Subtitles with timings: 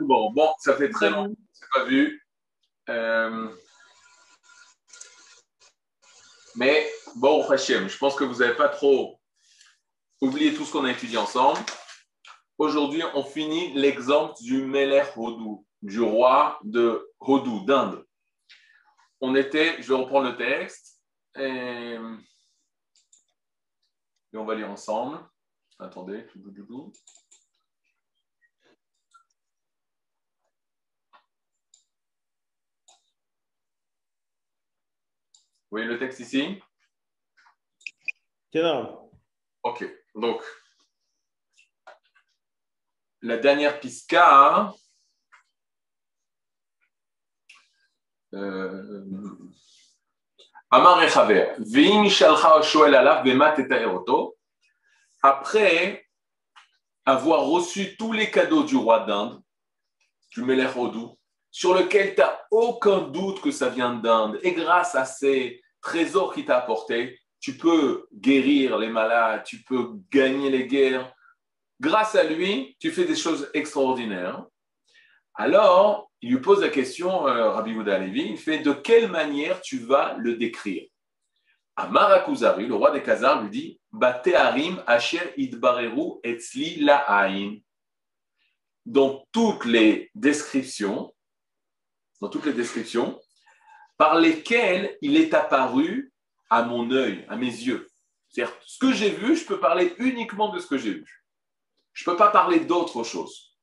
[0.00, 2.26] Bon, bon, ça fait très longtemps que je pas vu.
[2.88, 3.48] Euh,
[6.56, 9.18] mais bon, Hachem, je pense que vous n'avez pas trop
[10.20, 11.60] oublié tout ce qu'on a étudié ensemble.
[12.58, 18.04] Aujourd'hui, on finit l'exemple du Meler Hodou, du roi de Hodou, d'Inde.
[19.22, 21.00] On était, je vais reprendre le texte,
[21.38, 21.96] et,
[24.32, 25.18] et on va lire ensemble.
[25.78, 26.26] Attendez.
[35.70, 36.60] Vous voyez le texte ici?
[39.62, 39.84] Ok,
[40.16, 40.42] donc
[43.22, 44.74] la dernière pisca.
[48.32, 49.36] Euh,
[55.22, 56.08] après
[57.04, 59.40] avoir reçu tous les cadeaux du roi d'Inde,
[60.32, 61.16] du Melech Odou,
[61.50, 64.38] sur lequel tu n'as aucun doute que ça vient d'Inde.
[64.42, 69.92] Et grâce à ces trésors qu'il t'a apportés, tu peux guérir les malades, tu peux
[70.10, 71.12] gagner les guerres.
[71.80, 74.44] Grâce à lui, tu fais des choses extraordinaires.
[75.34, 79.60] Alors, il lui pose la question, euh, Rabbi Gouda Levi, il fait de quelle manière
[79.62, 80.86] tu vas le décrire?
[81.76, 87.56] À Marakuzari, le roi des Khazars, lui dit Bateharim Asher Idbareru Etzli La'ain.
[88.84, 91.10] Dans toutes les descriptions,
[92.20, 93.20] dans toutes les descriptions,
[93.96, 96.12] par lesquelles il est apparu
[96.48, 97.86] à mon œil, à mes yeux.
[98.28, 101.24] C'est-à-dire, ce que j'ai vu, je peux parler uniquement de ce que j'ai vu.
[101.92, 103.56] Je ne peux pas parler d'autre chose.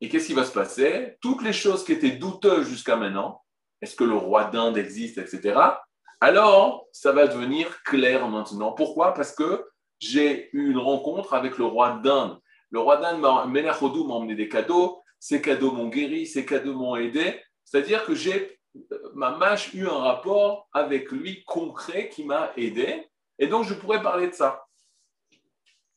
[0.00, 1.16] Et qu'est-ce qui va se passer?
[1.22, 3.42] Toutes les choses qui étaient douteuses jusqu'à maintenant,
[3.80, 5.58] est-ce que le roi d'Inde existe, etc.,
[6.20, 8.72] alors ça va devenir clair maintenant.
[8.72, 9.12] Pourquoi?
[9.12, 9.66] Parce que
[9.98, 12.38] j'ai eu une rencontre avec le roi d'Inde.
[12.70, 15.02] Le roi d'Inde, Menachodou, m'a emmené des cadeaux.
[15.18, 17.40] Ces cadeaux m'ont guéri, ces cadeaux m'ont aidé.
[17.64, 18.58] C'est-à-dire que j'ai,
[19.14, 23.08] ma mâche, eu un rapport avec lui concret qui m'a aidé.
[23.38, 24.66] Et donc, je pourrais parler de ça.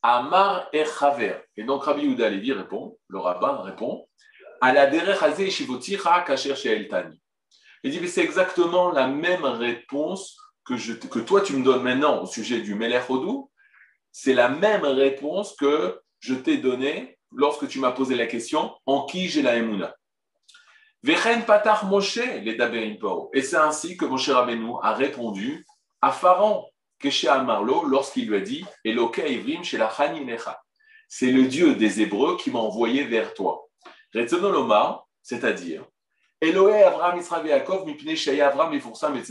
[0.02, 1.36] Amar et Chaver.
[1.56, 4.08] Et donc, Rabbi Yehuda Levi répond, le rabbin répond,
[4.60, 4.90] à la
[7.82, 11.82] Il dit, mais c'est exactement la même réponse que, je, que toi, tu me donnes
[11.82, 13.04] maintenant au sujet du Melech.
[14.12, 19.06] C'est la même réponse que je t'ai donné lorsque tu m'as posé la question en
[19.06, 19.94] qui j'ai la Emouna.
[21.02, 22.58] Vechen patar Moshe les
[23.32, 25.64] Et c'est ainsi que Moshe Rabbeinu a répondu
[26.02, 26.66] à Pharaon,
[27.08, 29.90] chez Amarlo, lorsqu'il lui a dit Eloka Ivrim chez la
[31.08, 33.66] C'est le Dieu des Hébreux qui m'a envoyé vers toi.
[34.14, 35.86] Retzonoloma, c'est-à-dire
[36.42, 39.22] Eloé Avram Israël Yaakov, Mipne Avram Efursam et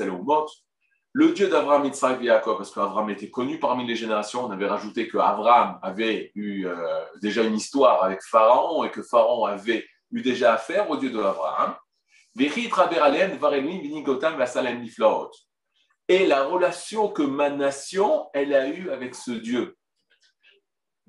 [1.12, 4.68] le Dieu d'Abraham, Yitzhak et Jacob, parce qu'Abraham était connu parmi les générations, on avait
[4.68, 10.22] rajouté qu'Abraham avait eu euh, déjà une histoire avec Pharaon et que Pharaon avait eu
[10.22, 11.76] déjà affaire au Dieu d'Abraham.
[16.08, 19.76] Et la relation que ma nation, elle a eue avec ce Dieu.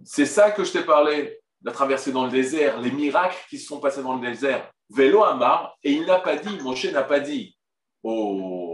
[0.03, 3.67] C'est ça que je t'ai parlé, la traversée dans le désert, les miracles qui se
[3.67, 4.71] sont passés dans le désert.
[4.89, 7.55] Vélo Amar, et il n'a pas dit, Moshe n'a pas dit
[8.03, 8.70] au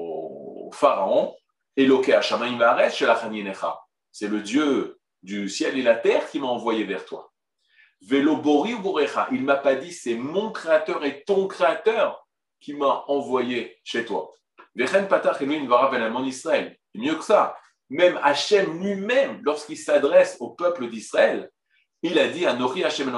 [0.74, 1.34] Pharaon,
[1.76, 2.58] Eloke Hashamaim
[4.12, 7.32] C'est le Dieu du ciel et la terre qui m'a envoyé vers toi.
[8.02, 8.74] Velo Bori
[9.32, 12.26] il m'a pas dit c'est mon créateur et ton créateur
[12.60, 14.30] qui m'a envoyé chez toi.
[14.74, 16.76] Vechen Patach Israël.
[16.94, 17.56] Mieux que ça,
[17.88, 21.50] même Hachem lui-même, lorsqu'il s'adresse au peuple d'Israël,
[22.02, 23.12] il a dit Hashem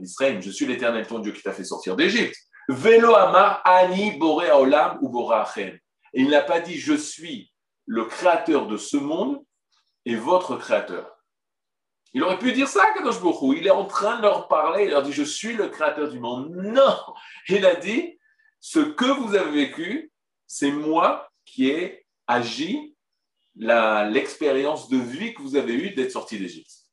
[0.00, 2.36] d'Israël, je suis l'éternel ton Dieu qui t'a fait sortir d'Égypte.
[2.68, 5.08] Velo Amar Ani Bore Olam ou
[6.12, 7.52] il n'a pas dit je suis
[7.86, 9.42] le créateur de ce monde
[10.04, 11.18] et votre créateur.
[12.14, 14.84] Il aurait pu dire ça, Kadosh Baruch Il est en train de leur parler.
[14.84, 16.50] Il leur dit je suis le créateur du monde.
[16.50, 16.96] Non
[17.48, 18.18] Il a dit
[18.60, 20.10] ce que vous avez vécu,
[20.46, 22.96] c'est moi qui ai agi
[23.54, 26.86] l'expérience de vie que vous avez eue d'être sorti d'Égypte.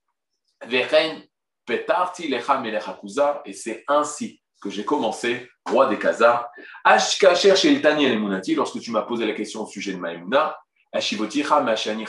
[3.46, 6.50] Et c'est ainsi que j'ai commencé, roi des Khazars.
[6.84, 10.58] Ashkacher chez el lorsque tu m'as posé la question au sujet de Maïmouna,
[10.92, 12.06] Ashivoticha Mashani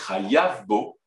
[0.66, 0.98] Bo,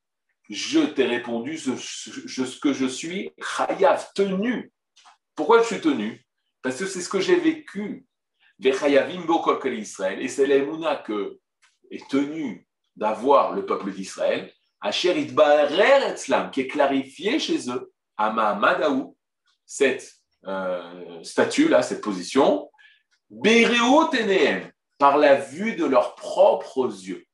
[0.50, 4.72] je t'ai répondu ce, que je suis, Chayav, tenu.
[5.36, 6.26] Pourquoi je suis tenu?
[6.62, 8.06] Parce que c'est ce que j'ai vécu.
[8.62, 11.40] Israël, et c'est l'Emouna que
[11.92, 14.52] est tenu d'avoir le peuple d'Israël,
[14.82, 16.16] Asher Itbarer
[16.52, 19.16] qui est clarifié chez eux, Ama Madaou,
[19.66, 22.70] cette euh, statut, là, cette position,
[24.98, 27.26] par la vue de leurs propres yeux.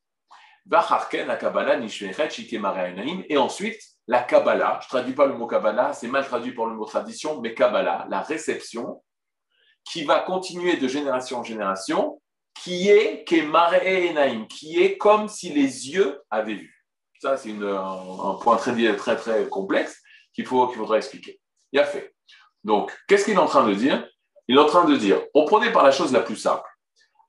[3.30, 6.68] Et ensuite, la Kabbalah, je ne traduis pas le mot Kabbalah, c'est mal traduit pour
[6.68, 9.04] le mot tradition, mais Kabbalah, la réception,
[9.84, 12.20] qui va continuer de génération en génération,
[12.64, 16.76] qui est qui est comme si les yeux avaient vu.
[17.20, 20.02] Ça, c'est un, point très, très, très complexe
[20.34, 21.40] qu'il qu'il faudra expliquer.
[21.72, 22.15] Il a fait.
[22.66, 24.06] Donc, qu'est-ce qu'il est en train de dire?
[24.48, 26.68] Il est en train de dire, on prenait par la chose la plus simple.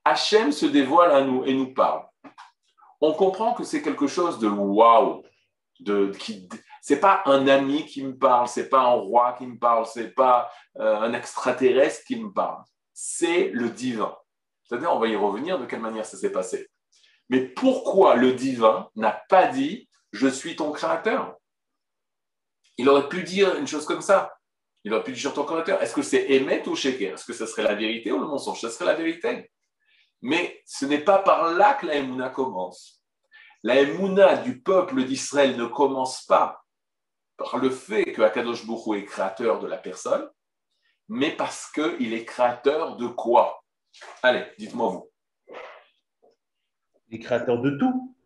[0.05, 2.05] Hachem se dévoile à nous et nous parle.
[3.03, 5.23] On comprend que c'est quelque chose de waouh,
[5.81, 6.49] de, qui,
[6.81, 10.15] c'est pas un ami qui me parle, c'est pas un roi qui me parle, c'est
[10.15, 12.63] pas euh, un extraterrestre qui me parle.
[12.95, 14.17] C'est le divin.
[14.65, 16.71] C'est-à-dire, on va y revenir de quelle manière ça s'est passé.
[17.29, 21.37] Mais pourquoi le divin n'a pas dit je suis ton créateur
[22.79, 24.36] Il aurait pu dire une chose comme ça.
[24.87, 25.83] Il aurait pu dire ton créateur.
[25.83, 28.61] Est-ce que c'est Emet ou Sheker Est-ce que ce serait la vérité ou le mensonge?
[28.61, 29.51] Ce serait la vérité.
[30.23, 33.03] Mais ce n'est pas par là que la Emouna commence.
[33.65, 36.65] La Emouna du peuple d'Israël ne commence pas
[37.37, 40.31] par le fait que Akadosh Boko est créateur de la personne,
[41.09, 43.65] mais parce qu'il est créateur de quoi?
[44.23, 45.11] Allez, dites-moi vous.
[47.09, 48.17] Il est créateur de tout.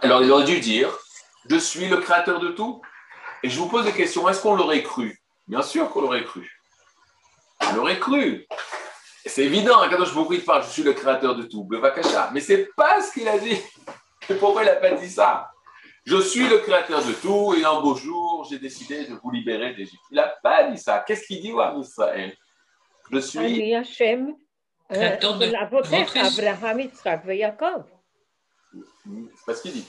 [0.00, 0.94] Alors il aurait dû dire,
[1.48, 2.82] je suis le créateur de tout.
[3.42, 5.18] Et je vous pose des questions, est-ce qu'on l'aurait cru?
[5.46, 6.50] Bien sûr qu'on l'aurait cru.
[7.60, 8.46] On l'aurait cru.
[9.24, 11.68] C'est évident, Akadosh Boko il parle, je suis le créateur de tout,
[12.32, 13.58] Mais c'est pas ce qu'il a dit.
[14.28, 15.50] Et pourquoi il n'a pas dit ça?
[16.04, 19.74] Je suis le créateur de tout et un beau jour, j'ai décidé de vous libérer
[19.74, 20.02] d'Égypte.
[20.12, 21.02] Il n'a pas dit ça.
[21.04, 22.36] Qu'est-ce qu'il dit à Israël?
[23.10, 23.74] Je suis.
[23.74, 24.36] Hachem,
[24.88, 27.86] créateur de Abraham, Yitzhak et Jacob.
[28.72, 29.86] C'est pas ce qu'il dit.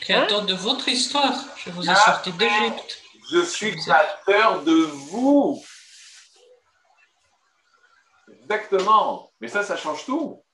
[0.00, 1.34] Créateur de votre histoire.
[1.56, 3.05] Je vous ai sorti d'Égypte.
[3.30, 4.74] Je suis créateur de
[5.10, 5.62] vous.
[8.30, 9.32] Exactement.
[9.40, 10.44] Mais ça, ça change tout.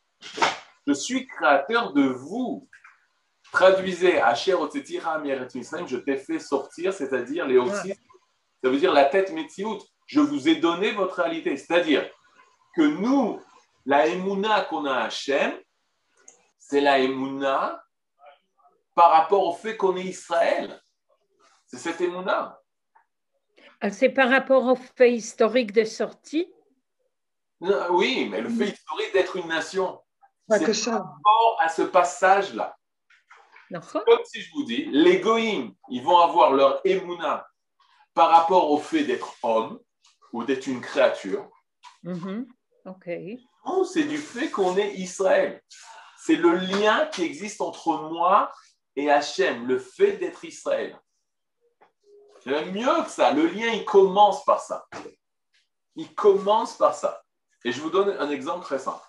[0.86, 2.68] Je suis créateur de vous.
[3.52, 7.58] Traduisez Asher je t'ai fait sortir, c'est-à-dire les
[8.62, 9.82] ça veut dire la tête Metsiout.
[10.06, 11.56] Je vous ai donné votre réalité.
[11.56, 12.08] C'est-à-dire
[12.76, 13.42] que nous,
[13.84, 15.52] la Emouna qu'on a à Hachem,
[16.58, 17.84] c'est la Emouna
[18.94, 20.80] par rapport au fait qu'on est Israël.
[21.66, 22.61] C'est cette Emouna.
[23.90, 26.52] C'est par rapport au fait historique de sortie?
[27.90, 30.00] Oui, mais le fait historique d'être une nation.
[30.48, 32.76] C'est par rapport à ce passage-là.
[33.70, 37.48] Comme si je vous dis, les Goïms, ils vont avoir leur émouna
[38.14, 39.80] par rapport au fait d'être homme
[40.32, 41.50] ou d'être une créature.
[42.04, 43.08] Ok.
[43.64, 45.62] Non, c'est du fait qu'on est Israël.
[46.18, 48.52] C'est le lien qui existe entre moi
[48.94, 51.00] et Hachem, le fait d'être Israël.
[52.42, 53.32] C'est mieux que ça.
[53.32, 54.86] Le lien, il commence par ça.
[55.94, 57.22] Il commence par ça.
[57.64, 59.04] Et je vous donne un exemple très simple.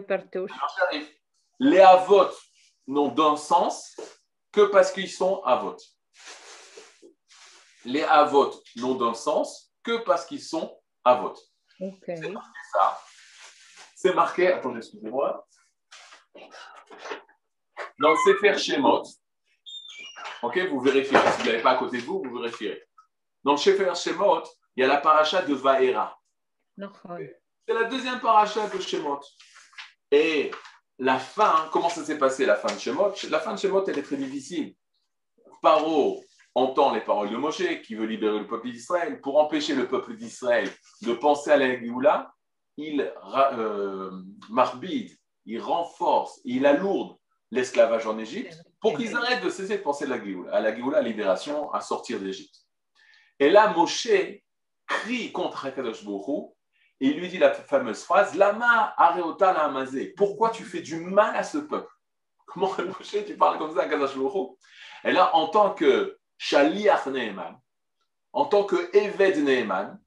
[0.00, 0.46] partout
[1.60, 2.30] les avots
[2.86, 3.94] n'ont d'un sens
[4.50, 5.76] que parce qu'ils sont avots.
[7.84, 11.36] Les avots n'ont d'un sens que parce qu'ils sont avots.
[11.78, 13.00] C'est marqué ça.
[13.94, 15.46] C'est marqué, attendez, excusez-moi.
[17.98, 19.02] Dans le Sefer Shemot,
[20.42, 21.18] ok, vous vérifiez.
[21.18, 22.82] Si vous n'avez pas à côté de vous, vous vérifierez.
[23.44, 24.42] Dans le Sefer Shemot,
[24.76, 26.18] il y a la paracha de Vaera.
[26.76, 29.20] C'est la deuxième paracha de Shemot.
[30.10, 30.50] Et
[30.98, 33.12] la fin, comment ça s'est passé la fin de Shemot?
[33.30, 34.74] La fin de Shemot, elle est très difficile.
[35.62, 36.22] Paro
[36.54, 39.20] entend les paroles de Moshe qui veut libérer le peuple d'Israël.
[39.20, 40.68] Pour empêcher le peuple d'Israël
[41.02, 42.32] de penser à la Géoula,
[42.76, 43.12] il
[43.52, 44.10] euh,
[44.48, 45.10] marbide,
[45.44, 47.16] il renforce, il alourde
[47.50, 50.70] l'esclavage en Égypte pour qu'ils arrêtent de cesser de penser à la Géoula, à la
[50.70, 52.56] à la libération, à sortir d'Égypte.
[53.38, 54.08] Et là, Moshe
[54.86, 56.52] crie contre Akadosh Baruch
[57.00, 60.12] et il lui dit la fameuse phrase Lama areota la amazé.
[60.16, 61.90] Pourquoi tu fais du mal à ce peuple?
[62.46, 62.74] Comment
[63.26, 64.14] tu parles comme ça à Kadosh
[65.04, 67.58] Et là, en tant que Shaliach Neheman,
[68.32, 69.98] en tant que Eved Neheman,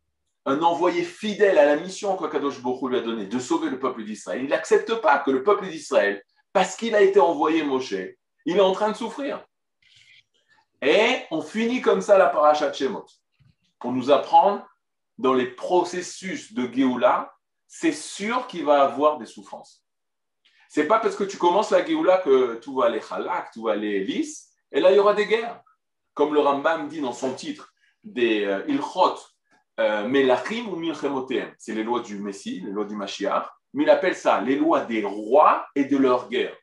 [0.46, 4.03] un envoyé fidèle à la mission que Kadosh lui a donnée de sauver le peuple
[4.03, 7.96] d'Israël, il n'accepte pas que le peuple d'Israël, parce qu'il a été envoyé Moshe,
[8.45, 9.43] il est en train de souffrir.
[10.81, 13.05] Et on finit comme ça la paracha de Shemot
[13.79, 14.65] pour nous apprendre
[15.17, 17.33] dans les processus de Géoula,
[17.67, 19.83] c'est sûr qu'il va avoir des souffrances.
[20.69, 23.73] C'est pas parce que tu commences la Géoula que tout va aller halak, tout va
[23.73, 25.62] aller lisse, et là il y aura des guerres.
[26.13, 27.73] Comme le Rambam dit dans son titre,
[28.03, 29.17] des euh, Ilchot,
[29.79, 31.53] euh, Melachim ou Milchemotem.
[31.57, 34.81] C'est les lois du Messie, les lois du Mashiach, mais il appelle ça les lois
[34.81, 36.55] des rois et de leur guerre.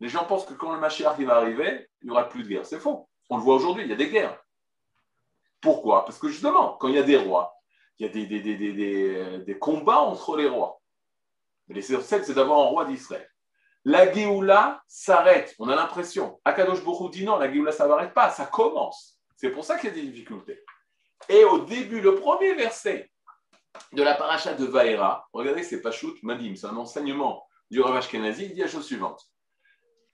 [0.00, 2.66] Les gens pensent que quand le Mashiach va arriver, il n'y aura plus de guerre.
[2.66, 3.08] C'est faux.
[3.28, 4.42] On le voit aujourd'hui, il y a des guerres.
[5.60, 6.04] Pourquoi?
[6.04, 7.54] Parce que justement, quand il y a des rois,
[7.98, 10.80] il y a des, combats entre les rois.
[11.68, 13.28] L'essentiel, c'est d'avoir un roi d'Israël.
[13.84, 15.54] la Géoula s'arrête.
[15.58, 16.40] On a l'impression.
[16.44, 19.18] Akadosh Borou dit non, la Géoula, ça n'arrête pas, ça commence.
[19.36, 20.64] C'est pour ça qu'il y a des difficultés.
[21.28, 23.10] Et au début, le premier verset
[23.92, 28.46] de la paracha de Vaera, regardez, c'est Pachout Madim, c'est un enseignement du Ravash Kenazi,
[28.46, 29.30] il dit la chose suivante.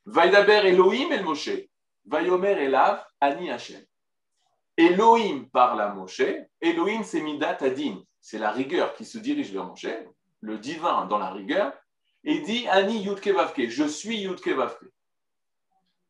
[0.07, 1.69] Vaïdaber Elohim el Moshe,
[2.05, 3.85] Vayomer Elav Ani Hashem.
[4.77, 6.23] Elohim parle à Moshe,
[6.61, 9.89] Elohim c'est Midat Adin, c'est la rigueur qui se dirige vers Moshe,
[10.41, 11.73] le divin dans la rigueur,
[12.23, 14.85] et dit Ani Yudke Vavke, je suis Yudke Vavke.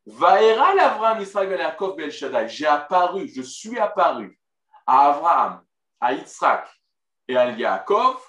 [0.05, 4.39] Vaera l'Avram Israël Yaakov Bel Shaddai, j'ai apparu, je suis apparu
[4.85, 5.63] à Abraham,
[5.99, 6.69] à Yitzhak
[7.27, 8.21] et à Yaakov,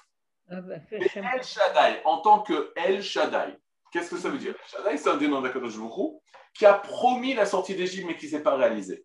[0.51, 3.59] ah bah, El Shaddai, en tant que El Shaddai.
[3.91, 4.55] Qu'est-ce que ça veut dire?
[4.67, 5.75] Shaddai, c'est un des noms d'Akadosh
[6.55, 9.05] qui a promis la sortie d'Égypte, mais qui ne s'est pas réalisé.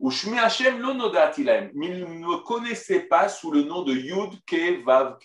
[0.00, 4.44] Ou Shmi Hashem lo mais il ne me connaissait pas sous le nom de Yud
[4.44, 5.18] Ke Vav.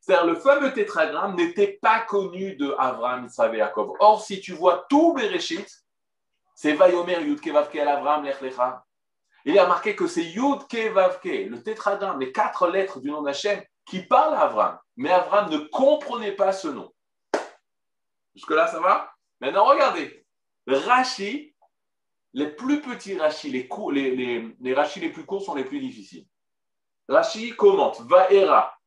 [0.00, 3.96] C'est-à-dire, le fameux tétragramme n'était pas connu de Avram, Yitzhak et Yaakov.
[4.00, 5.68] Or, si tu vois tout Bereshit,
[6.54, 8.36] c'est Vayomer Yud Ke Vav Ke Avram Lech.
[9.44, 13.22] Il a marqué que c'est Yud Ke Vav le tétragramme, les quatre lettres du nom
[13.22, 14.78] d'Hachem, qui parle à Avram.
[14.96, 16.90] Mais Avram ne comprenait pas ce nom.
[18.34, 19.12] Jusque-là, ça va?
[19.40, 20.24] Maintenant, regardez.
[20.66, 21.54] Rashi,
[22.32, 25.80] les plus petits Rashi, les, les, les, les Rashi les plus courts sont les plus
[25.80, 26.26] difficiles.
[27.08, 28.78] Rashi commente Vaera,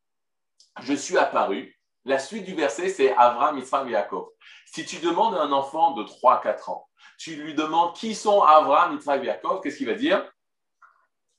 [0.81, 1.77] je suis apparu.
[2.05, 4.29] La suite du verset, c'est Avram, Israël et Yaakov.
[4.65, 8.97] Si tu demandes à un enfant de 3-4 ans, tu lui demandes qui sont Avram,
[8.97, 10.29] Israël et Yaakov, qu'est-ce qu'il va dire?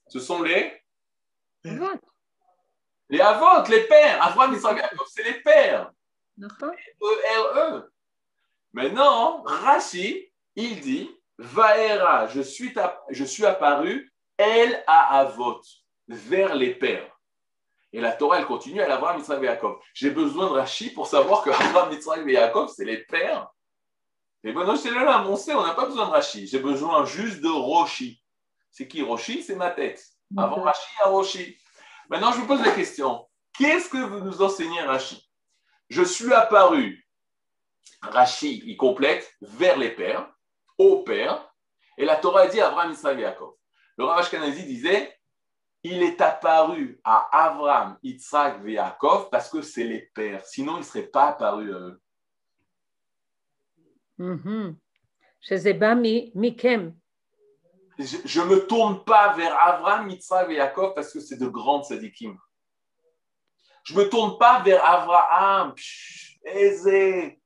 [0.09, 0.83] Ce sont les
[3.09, 4.23] Les Avot, les pères.
[4.23, 5.91] Avram, Israël Yaakov, c'est les pères.
[6.41, 7.94] E-R-E.
[8.75, 12.75] Maintenant, Rashi, il dit Vaera, je suis,
[13.09, 15.61] je suis apparu, elle a Avot,
[16.09, 17.09] vers les pères.
[17.93, 19.79] Et la Torah, elle continue, elle a Abraham, Yitzhak et Yaakov.
[19.95, 23.49] J'ai besoin de Rashi pour savoir que Abraham, Yitzhak et Yaakov, c'est les pères.
[24.43, 26.49] Et bon, non, c'est là, on sait, on n'a pas besoin de Rashi.
[26.49, 28.21] J'ai besoin juste de Roshi.
[28.73, 29.45] C'est qui Roshi?
[29.45, 30.05] C'est ma tête.
[30.37, 31.57] Avant Rashi, a Roshi.
[32.11, 33.25] Maintenant, je vous pose la question.
[33.57, 35.25] Qu'est-ce que vous nous enseignez, Rashi?
[35.89, 37.04] Je suis apparu.
[38.03, 40.29] Rashi, il complète vers les pères,
[40.79, 41.51] au père.
[41.97, 43.55] Et la Torah dit Abraham, Yitzhak et Yaakov.
[43.97, 45.17] Le Ravash Kanazi disait
[45.85, 50.45] il est apparu à Avram, Yitzhak et Yaakov parce que c'est les pères.
[50.45, 52.01] Sinon, il ne serait pas apparu à eux.
[56.35, 56.97] Mikem.
[57.99, 61.85] Je ne me tourne pas vers Avram, Yitzhak et Yaakov parce que c'est de grandes
[61.85, 62.37] sadikim.
[63.85, 65.75] Je ne me tourne pas vers Avraham,
[66.45, 67.39] Ézé,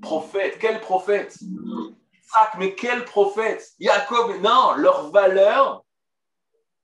[0.00, 0.58] prophète.
[0.58, 1.38] Quel prophète?
[1.40, 3.72] Yitzhak, mais quel prophète?
[3.78, 5.84] Yaakov, non, leur valeur,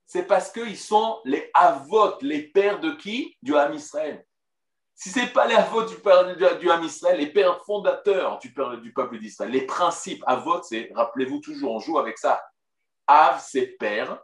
[0.05, 3.37] c'est parce qu'ils sont les avot, les pères de qui?
[3.41, 4.25] Du Ham Israël.
[4.93, 5.95] Si ce n'est pas les avot du,
[6.59, 11.39] du Ham Israël, les pères fondateurs du, du peuple d'Israël, les principes, avot, c'est, rappelez-vous
[11.39, 12.43] toujours, on joue avec ça.
[13.07, 14.19] Av, c'est père,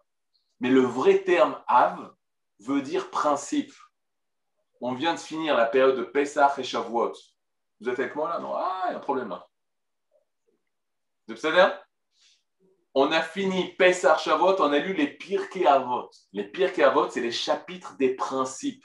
[0.60, 2.14] mais le vrai terme av
[2.60, 3.74] veut dire principe.
[4.82, 7.14] On vient de finir la période de Pesach et Shavuot.
[7.80, 8.40] Vous êtes avec moi là?
[8.40, 9.48] Non Ah, il y a un problème là.
[11.28, 11.68] Vous savez
[13.00, 16.10] on a fini Pesach Shavot, on a lu les Pirkei Avot.
[16.34, 18.84] Les Pirkei Avot, c'est les chapitres des principes.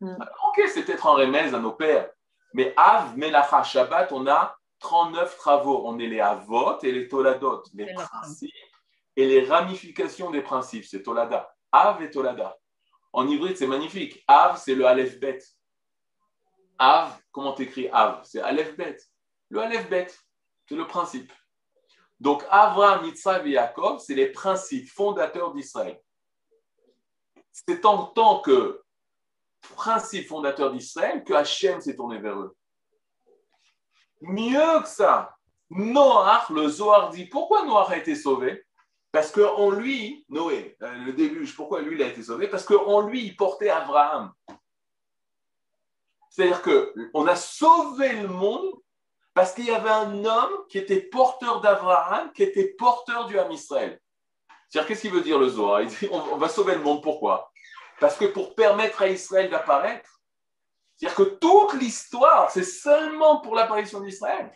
[0.00, 0.16] Hmm.
[0.48, 2.10] Ok, c'est peut-être en remèze à nos pères.
[2.54, 5.82] Mais Av, Melacha, Shabbat, on a 39 travaux.
[5.86, 8.50] On est les Avot et les Toladot, les principes
[9.14, 10.84] et les ramifications des principes.
[10.84, 11.54] C'est Tolada.
[11.70, 12.56] Av et Tolada.
[13.12, 14.24] En hybride, c'est magnifique.
[14.26, 15.38] Av, c'est le Aleph Bet.
[16.80, 18.22] Av, comment t'écris Av?
[18.24, 18.96] C'est Aleph Bet.
[19.50, 20.06] Le Aleph Bet,
[20.66, 21.30] c'est le principe.
[22.18, 26.00] Donc, Avraham, Yitzhak et Yaakov, c'est les principes fondateurs d'Israël.
[27.52, 28.82] C'est en tant que
[29.76, 32.56] principe fondateur d'Israël que Hachem s'est tourné vers eux.
[34.22, 35.36] Mieux que ça,
[35.68, 38.64] Noach, le Zohar dit pourquoi Noach a été sauvé?
[39.12, 42.48] Parce qu'en lui, Noé, euh, le début, pourquoi lui il a été sauvé?
[42.48, 44.32] Parce qu'en lui, il portait Abraham.
[46.30, 48.70] C'est-à-dire qu'on a sauvé le monde
[49.34, 53.50] parce qu'il y avait un homme qui était porteur d'Abraham, qui était porteur du Ham
[53.50, 54.00] Israël.
[54.68, 55.82] C'est-à-dire, qu'est-ce qu'il veut dire le Zohar?
[55.82, 57.50] Il dit on, va sauver le monde, pourquoi?
[57.98, 60.20] Parce que pour permettre à Israël d'apparaître,
[60.96, 64.52] c'est-à-dire que toute l'histoire, c'est seulement pour l'apparition d'Israël.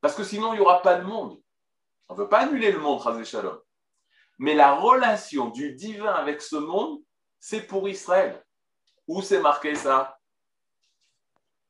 [0.00, 1.40] Parce que sinon, il n'y aura pas de monde.
[2.08, 3.60] On ne veut pas annuler le monde, Razé Shalom.
[4.38, 7.00] Mais la relation du divin avec ce monde,
[7.38, 8.44] c'est pour Israël.
[9.06, 10.15] Où c'est marqué ça?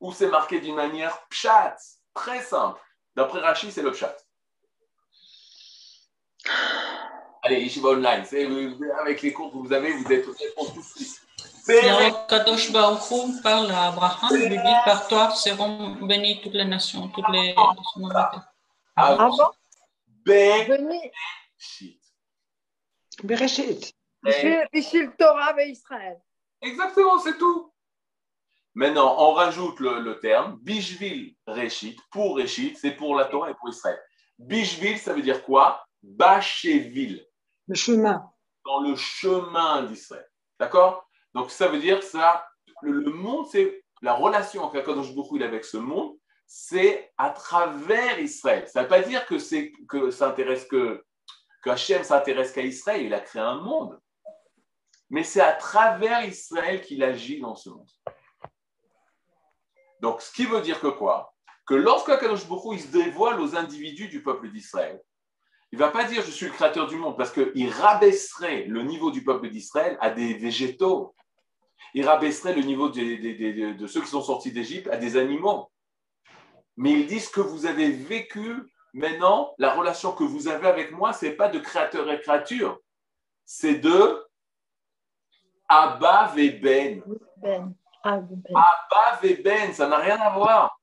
[0.00, 1.76] Où c'est marqué d'une manière pshat,
[2.14, 2.80] très simple.
[3.14, 4.16] D'après Rachid, c'est le pshat.
[7.42, 8.24] Allez, Yeshiva Online,
[9.00, 11.20] avec les cours que vous avez, vous êtes tous
[11.68, 16.64] Alors, Kadosh Baruch parle à Abraham, il lui dit Par toi seront bénies toutes les
[16.64, 17.54] nations, toutes les
[18.96, 19.52] Avant
[20.24, 22.00] Bereshit.
[23.22, 23.94] Bereshit.
[24.72, 26.20] Bishul Torah et Israël.
[26.60, 27.72] Exactement, c'est tout.
[28.76, 33.54] Maintenant, on rajoute le, le terme Bishvil Reshit, pour Reshit, c'est pour la Torah et
[33.54, 33.99] pour Israël.
[34.38, 35.83] Bishvil, ça veut dire quoi?
[36.02, 37.26] Bachevil.
[37.68, 38.30] Le chemin.
[38.66, 40.28] Dans le chemin d'Israël.
[40.61, 41.09] D'accord?
[41.33, 42.47] Donc, ça veut dire ça,
[42.83, 46.14] le, le monde, c'est la relation qu'Akadosh Baruch avec ce monde,
[46.47, 48.68] c'est à travers Israël.
[48.68, 51.02] Ça ne veut pas dire que, c'est, que ça intéresse que,
[51.62, 53.99] que Hachem s'intéresse qu'à Israël, il a créé un monde.
[55.09, 57.88] Mais c'est à travers Israël qu'il agit dans ce monde.
[60.00, 61.34] Donc, ce qui veut dire que quoi?
[61.66, 65.00] Que lorsque Baruch il se dévoile aux individus du peuple d'Israël,
[65.72, 68.82] il ne va pas dire je suis le créateur du monde parce qu'il rabaisserait le
[68.82, 71.14] niveau du peuple d'Israël à des végétaux.
[71.92, 75.70] Il rabaisserait le niveau de ceux qui sont sortis d'Égypte à des animaux.
[76.76, 78.62] Mais ils disent que vous avez vécu
[78.92, 82.78] maintenant, la relation que vous avez avec moi, ce n'est pas de créateur et créature,
[83.44, 84.24] c'est de
[85.68, 87.02] Abba et Ben.
[88.06, 88.28] Ben.
[88.54, 89.16] Ah, ben.
[89.20, 90.78] Abba et Ben, ça n'a rien à voir.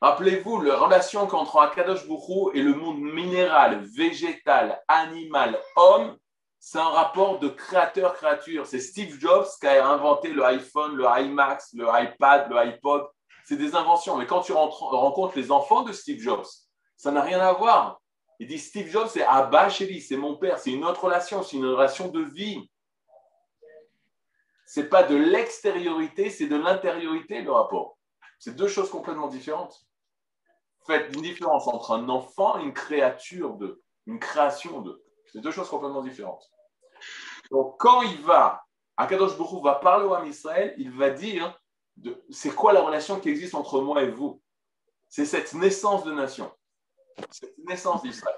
[0.00, 6.18] Rappelez-vous, la relation qu'entre Akadosh Bourou et le monde minéral, végétal, animal, homme,
[6.60, 8.66] c'est un rapport de créateur-créature.
[8.66, 13.06] C'est Steve Jobs qui a inventé le iPhone, le iMac, le iPad, le iPod.
[13.46, 14.16] C'est des inventions.
[14.16, 16.46] Mais quand tu rencontres les enfants de Steve Jobs,
[16.96, 18.00] ça n'a rien à voir.
[18.38, 21.56] Il dit Steve Jobs, c'est Abba Chéri, c'est mon père, c'est une autre relation, c'est
[21.56, 22.70] une relation de vie.
[24.74, 27.96] C'est pas de l'extériorité, c'est de l'intériorité le rapport.
[28.40, 29.86] C'est deux choses complètement différentes.
[30.84, 35.00] Faites une différence entre un enfant et une créature de, une création de.
[35.26, 36.50] C'est deux choses complètement différentes.
[37.52, 38.64] Donc quand il va,
[38.96, 41.56] Akadosh Baruch va parler au Ham Israël, il va dire
[42.28, 44.42] c'est quoi la relation qui existe entre moi et vous?
[45.08, 46.50] C'est cette naissance de nation,
[47.30, 48.34] cette naissance d'Israël.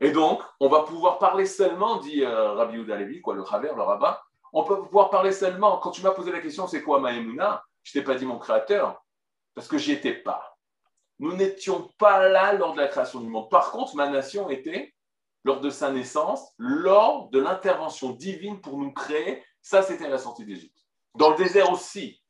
[0.00, 3.72] Et donc, on va pouvoir parler seulement, dit euh, Rabbi Yehuda Levi, quoi, le Raver,
[3.76, 4.18] le rabbin,
[4.54, 5.78] on peut pouvoir parler seulement.
[5.78, 7.64] Quand tu m'as posé la question, c'est quoi Maïmouna?
[7.82, 9.04] Je t'ai pas dit mon créateur,
[9.54, 10.56] parce que j'y étais pas.
[11.18, 13.50] Nous n'étions pas là lors de la création du monde.
[13.50, 14.94] Par contre, ma nation était
[15.42, 19.44] lors de sa naissance, lors de l'intervention divine pour nous créer.
[19.60, 20.78] Ça, c'était la sortie d'Égypte.
[21.16, 22.22] Dans le désert aussi,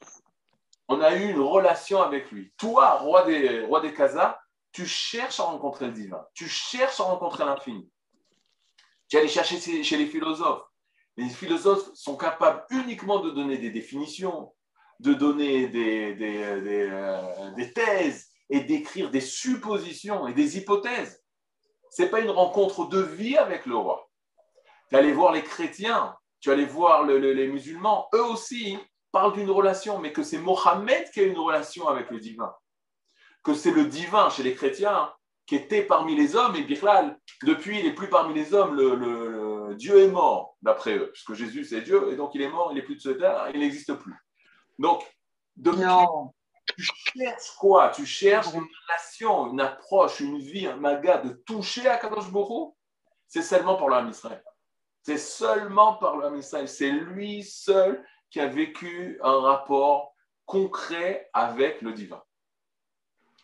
[0.88, 2.52] on a eu une relation avec lui.
[2.56, 4.38] Toi, roi des, roi des Khazars,
[4.72, 6.24] tu cherches à rencontrer le divin.
[6.34, 7.88] Tu cherches à rencontrer l'infini.
[9.08, 10.64] Tu allé chercher chez les philosophes.
[11.16, 14.53] Les philosophes sont capables uniquement de donner des définitions,
[15.00, 21.22] de donner des, des, des, euh, thèses et d'écrire des suppositions et des hypothèses.
[21.90, 24.09] Ce n'est pas une rencontre de vie avec le roi.
[24.90, 28.77] Tu allais voir les chrétiens, tu allais voir le- le- les musulmans, eux aussi
[29.12, 32.53] parlent d'une relation, mais que c'est Mohammed qui a une relation avec le divin.
[33.44, 35.12] Que c'est le divin chez les chrétiens
[35.46, 38.74] qui était parmi les hommes, et Birlal, depuis, il n'est plus parmi les hommes,
[39.74, 42.76] Dieu est mort, d'après eux, puisque Jésus c'est Dieu, et donc il est mort, il
[42.76, 44.14] n'est plus de ce terre, il n'existe plus.
[44.78, 45.04] Donc,
[45.56, 46.32] depuis, Non.
[46.76, 47.90] tu cherches quoi?
[47.90, 52.76] Tu cherches une relation, une approche, une vie, un maga de toucher à Kadosh Boro
[53.28, 54.42] C'est seulement par l'âme Israël.
[55.02, 56.68] C'est seulement par l'âme Israël.
[56.68, 60.14] C'est lui seul qui a vécu un rapport
[60.46, 62.22] concret avec le divin.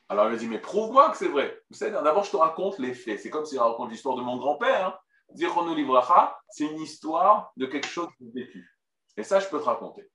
[0.09, 1.63] Alors il me dit, mais prouve-moi que c'est vrai.
[1.71, 3.21] Vous savez, d'abord je te raconte les faits.
[3.21, 5.01] C'est comme si je raconte l'histoire de mon grand-père.
[5.35, 8.77] Zichrono Livracha, c'est une histoire de quelque chose de vécu.
[9.17, 10.11] Et ça, je peux te raconter.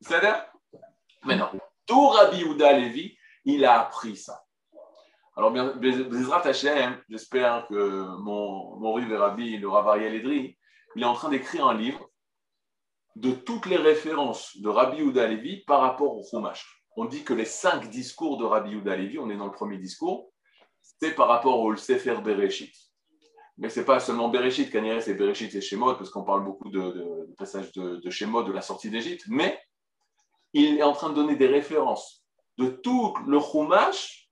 [0.00, 0.46] C'est-à-dire
[1.24, 1.50] Maintenant,
[1.86, 4.44] tout Rabbi Yehuda Levi, il a appris ça.
[5.36, 10.58] Alors, Bezrat Hashem, j'espère que mon, mon rive Rabbi, le Rav Ariel Edri,
[10.96, 12.08] il est en train d'écrire un livre
[13.16, 16.82] de toutes les références de Rabbi Yehuda Levi par rapport au Chumash.
[16.96, 19.78] On dit que les cinq discours de Rabbi Yehuda Levi, on est dans le premier
[19.78, 20.32] discours,
[20.80, 22.74] c'est par rapport au Sefer Bereshit.
[23.58, 26.70] Mais ce n'est pas seulement Bereshit, Kanyere, c'est Bereshit et Shemot, parce qu'on parle beaucoup
[26.70, 29.60] de, de, de de, Shemot, de la sortie d'Égypte, mais
[30.52, 32.24] il est en train de donner des références
[32.56, 34.30] de tout le Chumash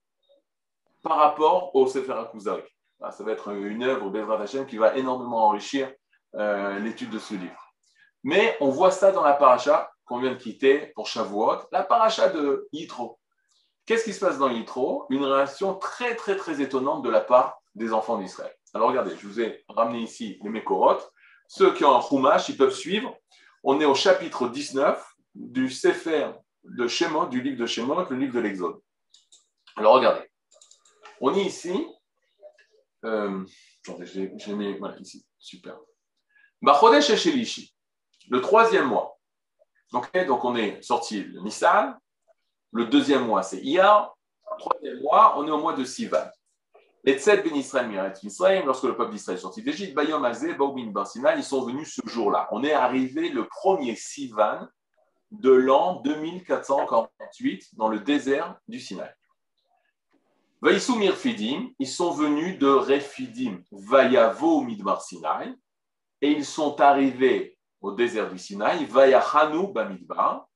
[1.03, 2.63] par rapport au Sefer HaKuzari.
[3.11, 5.93] Ça va être une œuvre, Bezrat Hashem, qui va énormément enrichir
[6.35, 7.73] euh, l'étude de ce livre.
[8.23, 12.29] Mais on voit ça dans la paracha qu'on vient de quitter pour Shavuot, la paracha
[12.29, 13.19] de Yitro.
[13.85, 15.07] Qu'est-ce qui se passe dans Yitro?
[15.11, 18.53] Une réaction très, très, très étonnante de la part des enfants d'Israël.
[18.77, 20.99] Alors regardez, je vous ai ramené ici les Mekorot.
[21.49, 23.17] Ceux qui ont un Chumash, ils peuvent suivre.
[23.65, 25.03] On est au chapitre 19
[25.35, 28.79] du Sefer de Shemot, du livre de Shemot, le livre de l'Exode.
[29.77, 30.31] Alors regardez,
[31.23, 31.87] on est ici.
[33.07, 33.47] Euh,
[33.83, 34.77] attendez, j'ai j'ai mis.
[34.77, 35.79] Voilà, ici, super.
[36.61, 37.75] Bachodesh Eshelishi.
[38.29, 39.19] le troisième mois.
[39.91, 40.11] Donc,
[40.45, 41.97] on est sorti le Nissan.
[42.73, 44.15] Le deuxième mois, c'est Iyar.
[44.59, 46.29] Troisième mois, on est au mois de Sivan.
[47.07, 51.37] Les Tzed ben Israël, lorsque le peuple d'Israël est sorti d'Égypte, Bayom Azé, Baubin Barsina,
[51.37, 52.49] ils sont venus ce jour-là.
[52.51, 54.67] On est arrivé le premier Sivan
[55.31, 59.15] de l'an 2448 dans le désert du Sinaï.
[60.61, 65.55] Vaïsou Mirfidim, ils sont venus de Refidim, Vayavo Midbar Sinai,
[66.21, 70.49] et ils sont arrivés au désert du Sinaï, Vayachanu Bamidbar,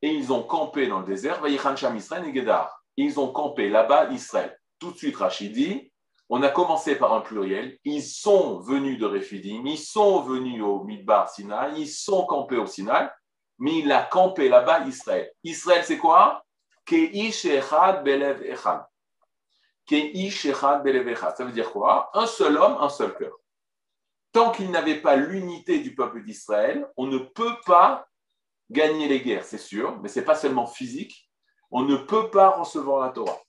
[0.00, 2.82] et ils ont campé dans le désert, Vayichan Sham Israël et Gedar.
[2.96, 4.56] Ils ont campé là-bas Israël.
[4.78, 5.89] Tout de suite, Rachidi,
[6.30, 7.76] on a commencé par un pluriel.
[7.84, 12.66] Ils sont venus de Refidim, ils sont venus au Midbar Sinaï, ils sont campés au
[12.66, 13.10] Sinaï,
[13.58, 15.30] mais il a campé là-bas Israël.
[15.42, 16.44] Israël, c'est quoi?
[16.88, 16.96] Ça
[21.44, 22.10] veut dire quoi?
[22.14, 23.36] Un seul homme, un seul cœur.
[24.32, 28.06] Tant qu'il n'avait pas l'unité du peuple d'Israël, on ne peut pas
[28.70, 31.28] gagner les guerres, c'est sûr, mais ce n'est pas seulement physique.
[31.72, 33.40] On ne peut pas recevoir la Torah.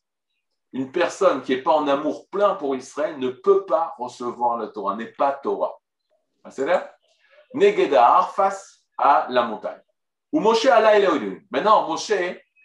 [0.73, 4.67] Une personne qui n'est pas en amour plein pour Israël ne peut pas recevoir la
[4.67, 5.77] Torah, n'est pas Torah.
[6.49, 6.95] C'est là
[7.53, 9.81] Negedar face à la montagne.
[10.31, 11.41] Ou Moshe Allah Elohim.
[11.51, 12.13] Maintenant, Moshe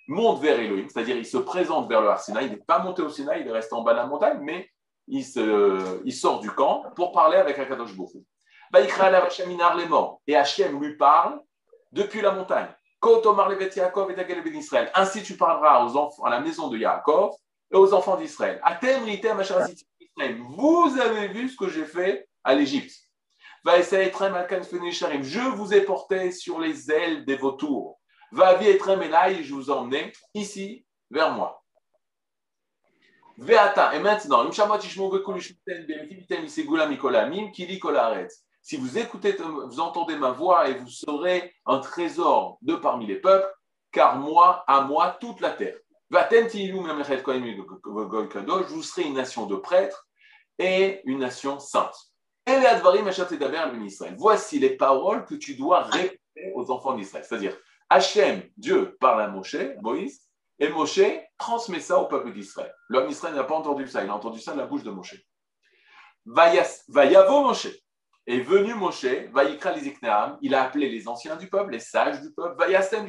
[0.06, 2.46] monte vers Elohim, c'est-à-dire il se présente vers le Arsinaï.
[2.46, 4.70] Il n'est pas monté au Sinaï, il reste en bas de la montagne, mais
[5.08, 8.24] il, sort du camp pour parler avec Akadosh Bokhu.
[8.72, 10.20] les morts.
[10.26, 11.40] Et Hachem lui parle
[11.92, 12.68] depuis la montagne.
[13.02, 13.20] Ben
[14.94, 17.34] Ainsi tu parleras aux enfants, à la maison de Yaakov
[17.72, 18.60] aux enfants d'Israël.
[20.48, 22.96] Vous avez vu ce que j'ai fait à l'Égypte.
[23.64, 27.98] Je vous ai porté sur les ailes des vautours.
[28.32, 31.62] Va et je vous emmenais ici vers moi.
[33.38, 34.50] Et maintenant,
[38.62, 43.16] si vous écoutez, vous entendez ma voix et vous serez un trésor de parmi les
[43.16, 43.52] peuples,
[43.92, 45.76] car moi, à moi, toute la terre.
[46.10, 46.18] Je
[48.72, 50.06] vous serai une nation de prêtres
[50.58, 51.96] et une nation sainte.
[54.16, 57.24] Voici les paroles que tu dois répéter aux enfants d'Israël.
[57.28, 57.56] C'est-à-dire,
[57.90, 60.22] Hachem, Dieu, parle à Moshe, Moïse,
[60.58, 61.00] et Moshe
[61.38, 62.72] transmet ça au peuple d'Israël.
[62.88, 65.16] L'homme d'Israël n'a pas entendu ça, il a entendu ça de la bouche de Moshe.
[66.24, 67.68] Vayavo Moshe.
[68.28, 69.96] Est venu Moshe, Vayikra les
[70.42, 73.06] il a appelé les anciens du peuple, les sages du peuple, Vayasem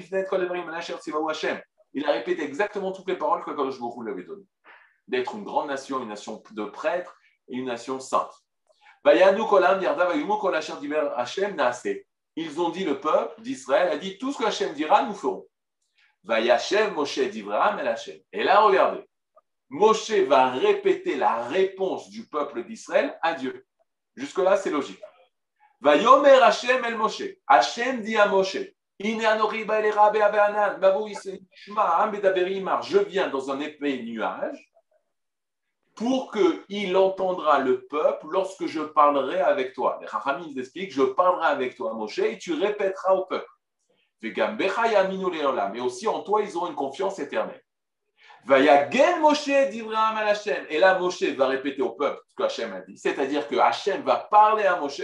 [1.98, 4.46] Il a répété exactement toutes les paroles que Kadosh Baruch lui avait données.
[5.08, 8.32] D'être une grande nation, une nation de prêtres et une nation sainte.
[12.36, 15.48] Ils ont dit, le peuple d'Israël a dit, tout ce que Hachem dira, nous ferons.
[16.24, 17.18] Moshe.
[17.18, 19.04] Et là, regardez,
[19.70, 23.66] Moshe va répéter la réponse du peuple d'Israël à Dieu.
[24.16, 25.02] Jusque-là, c'est logique.
[25.82, 27.24] Vayomer Hachem el Moshe.
[27.48, 28.58] Hachem dit à Moshe,
[32.84, 34.72] je viens dans un épais nuage
[35.96, 39.98] pour qu'il entendra le peuple lorsque je parlerai avec toi.
[40.02, 43.50] Les Chachamim expliquent, je parlerai avec toi, Moshe, et tu répéteras au peuple.
[44.22, 47.62] Mais aussi en toi, ils auront une confiance éternelle.
[48.50, 48.64] Et
[50.80, 52.98] là, Moshe va répéter au peuple ce que Hachem a dit.
[52.98, 55.02] C'est-à-dire que Hachem va parler à Moshe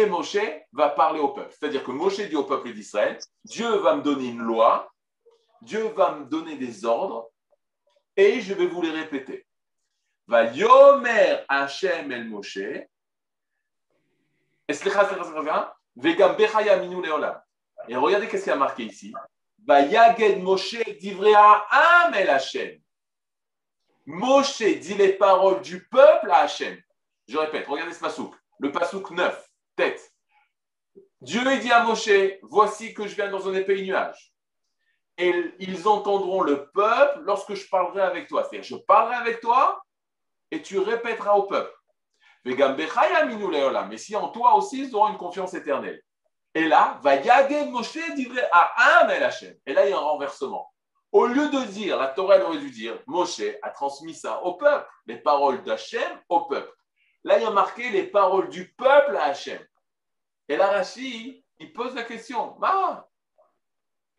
[0.00, 0.38] et Moshe
[0.72, 1.54] va parler au peuple.
[1.58, 4.90] C'est-à-dire que Moshe dit au peuple d'Israël Dieu va me donner une loi,
[5.62, 7.30] Dieu va me donner des ordres
[8.16, 9.46] et je vais vous les répéter.
[10.26, 12.56] Va yomer Hashem el Moshe.
[12.56, 12.88] Et
[17.96, 19.12] regardez qu'est-ce qu'il y a marqué ici.
[19.66, 22.80] Va yaged Moshe divrea am el.
[24.06, 26.78] Moshe dit les paroles du peuple à Hashem.
[27.26, 28.34] Je répète, regardez ce pasouk.
[28.58, 30.12] Le pasouk 9, tête.
[31.20, 32.10] Dieu dit à Moshe,
[32.42, 34.34] voici que je viens dans un épais nuage
[35.16, 38.42] et ils entendront le peuple lorsque je parlerai avec toi.
[38.42, 39.80] C'est-à-dire, je parlerai avec toi
[40.50, 41.72] et tu répéteras au peuple.
[42.44, 46.02] Mais si en toi aussi, ils auront une confiance éternelle.
[46.54, 47.16] Et là, va
[47.66, 47.96] Moshe
[48.52, 49.08] à
[49.66, 50.70] Et là, il y a un renversement.
[51.10, 54.86] Au lieu de dire, la Torah aurait dû dire, Moshe a transmis ça au peuple,
[55.06, 56.72] les paroles d'Hachem au peuple.
[57.24, 59.60] Là, il y a marqué les paroles du peuple à Hachem.
[60.48, 62.56] Et là, Rashi, il pose la question,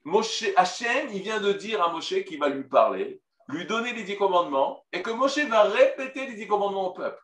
[0.03, 4.03] Moshe, Hachem, il vient de dire à Moshe qu'il va lui parler lui donner les
[4.03, 7.21] dix commandements et que Moshe va répéter les dix commandements au peuple.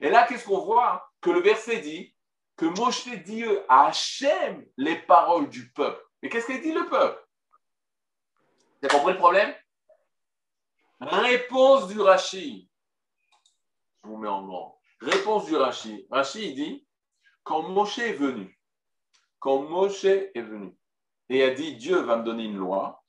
[0.00, 1.10] Et là, qu'est-ce qu'on voit?
[1.20, 2.14] Que le verset dit
[2.56, 6.04] que Moshe dit à Hachem les paroles du peuple.
[6.22, 7.24] Mais qu'est-ce qu'il dit le peuple?
[8.82, 9.54] Avez compris le problème?
[11.00, 12.70] Réponse du Rashi.
[14.04, 14.77] Je vous mets en grand.
[15.00, 16.06] Réponse du Rashi.
[16.10, 16.86] Rashi, dit
[17.44, 18.58] quand Moshe est venu
[19.38, 20.76] quand Moshe est venu
[21.28, 23.04] et a dit Dieu va me donner une loi,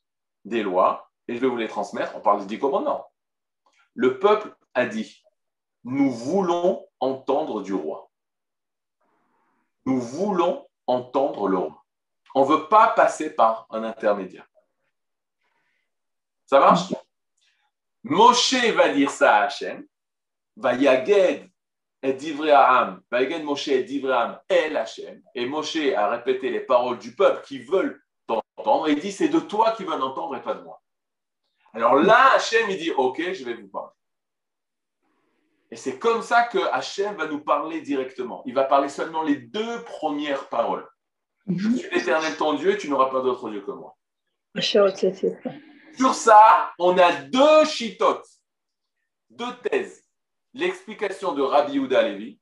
[0.46, 3.12] des lois, et je vais vous les transmettre, on parle des dix commandements.
[3.96, 5.24] Le peuple a dit
[5.84, 8.10] Nous voulons entendre du roi.
[9.86, 11.84] Nous voulons entendre le roi.
[12.36, 14.48] On ne veut pas passer par un intermédiaire.
[16.46, 16.94] Ça marche?
[18.04, 19.86] Moshe va dire ça à Hachem,
[20.56, 21.49] va yaged
[22.02, 26.98] et d'Ivraam, va yaged Moshe et d'Ivraam El Hachem, et Moshe a répété les paroles
[26.98, 28.02] du peuple qui veulent
[28.58, 30.82] entendre, et il dit c'est de toi qui veulent entendre et pas de moi.
[31.74, 33.92] Alors là, Hachem, il dit ok, je vais vous parler.
[35.72, 38.42] Et c'est comme ça que Hachem va nous parler directement.
[38.46, 40.88] Il va parler seulement les deux premières paroles.
[41.48, 43.96] Je suis l'éternel ton Dieu, tu n'auras pas d'autre Dieu que moi.
[45.96, 48.28] Sur ça, on a deux chitotes,
[49.30, 50.09] deux thèses.
[50.54, 52.40] L'explication de Rabbi Yehuda Levi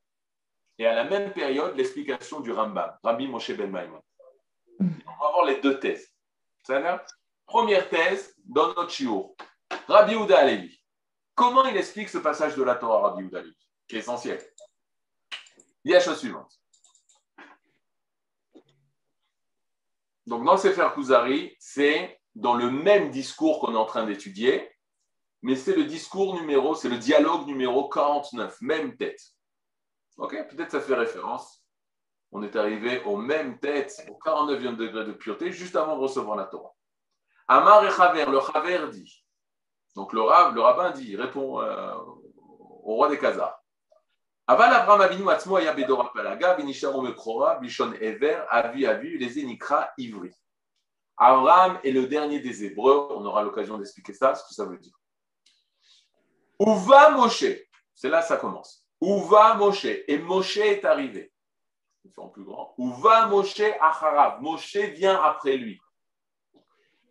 [0.78, 4.02] et à la même période, l'explication du Rambam, Rabbi Moshe Ben Maimon.
[4.80, 6.12] On va voir les deux thèses.
[7.46, 9.34] Première thèse dans notre shiur.
[9.86, 10.80] Rabbi Yehuda Levi.
[11.34, 14.40] Comment il explique ce passage de la Torah, Rabbi Yehuda Levi, qui essentiel?
[15.84, 16.52] Il y a la chose suivante.
[20.26, 24.70] Donc, dans Sefer Kuzari, c'est dans le même discours qu'on est en train d'étudier,
[25.42, 29.20] mais c'est le discours numéro, c'est le dialogue numéro 49, même tête.
[30.16, 31.64] Ok Peut-être ça fait référence.
[32.32, 36.36] On est arrivé aux mêmes têtes, au 49e degré de pureté, juste avant de recevoir
[36.36, 36.74] la Torah.
[37.46, 39.24] Amar et Chaver, le Chaver dit.
[39.94, 41.94] Donc le, rabbin dit, répond euh,
[42.82, 43.58] au roi des Khazars.
[44.46, 49.90] Aval Abraham Avinu Atzmo Aya Bedora Palaga, Vinisharu Mekrora, Bishon Ever, Avi Avi, les Enikra
[49.98, 50.32] Ivri.
[51.16, 53.08] Abraham est le dernier des Hébreux.
[53.10, 54.94] On aura l'occasion d'expliquer ça, ce que ça veut dire.
[56.58, 57.44] Où va Moshe?
[57.94, 58.86] C'est là que ça commence.
[59.00, 59.84] Où va Moshe?
[59.84, 61.32] Et Moshe est arrivé.
[62.16, 62.74] En plus grand.
[62.78, 64.40] Où va Moshe Acharav?
[64.40, 65.80] Moshe vient après lui.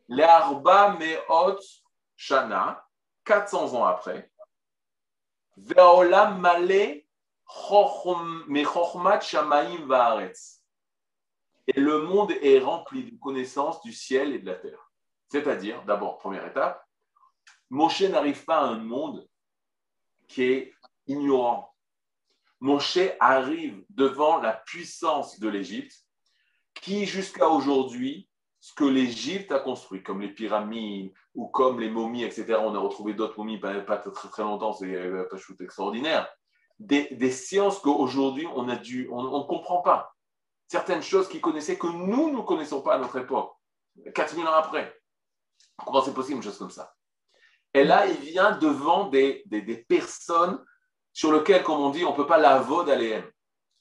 [0.09, 1.59] Les Meot
[2.15, 2.85] Shana,
[3.23, 4.31] 400 ans après.
[5.57, 6.41] Ve'olam
[8.47, 10.57] Mechormat Shamaim Vaaretz
[11.67, 14.91] et le monde est rempli de connaissances du ciel et de la terre.
[15.29, 16.81] C'est-à-dire, d'abord, première étape,
[17.69, 19.27] Moshe n'arrive pas à un monde
[20.27, 20.73] qui est
[21.07, 21.73] ignorant.
[22.59, 25.93] Moshe arrive devant la puissance de l'Égypte,
[26.81, 32.23] qui jusqu'à aujourd'hui, ce que l'Égypte a construit, comme les pyramides ou comme les momies,
[32.23, 36.27] etc., on a retrouvé d'autres momies pas, pas très, très longtemps, c'est euh, pas extraordinaire,
[36.79, 40.15] des, des sciences qu'aujourd'hui on a dû, on ne comprend pas
[40.67, 43.53] certaines choses qu'ils connaissaient que nous, ne connaissons pas à notre époque,
[44.13, 44.93] 4000 ans après.
[45.77, 46.96] Comment c'est possible une chose comme ça?
[47.73, 49.43] Et là, il vient devant des,
[49.87, 50.63] personnes
[51.13, 53.23] sur lesquelles, comme on dit, on ne peut pas la d'aléen.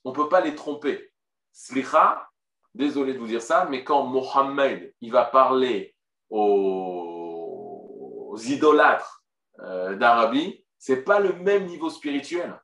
[0.04, 1.12] On ne peut pas les tromper.
[1.52, 2.28] Slicha,
[2.74, 5.94] désolé de vous dire ça, mais quand Mohammed il va parler
[6.30, 6.76] aux,
[8.44, 9.24] idolâtres
[9.60, 12.60] euh, d'Arabie, ce n'est pas le même niveau spirituel.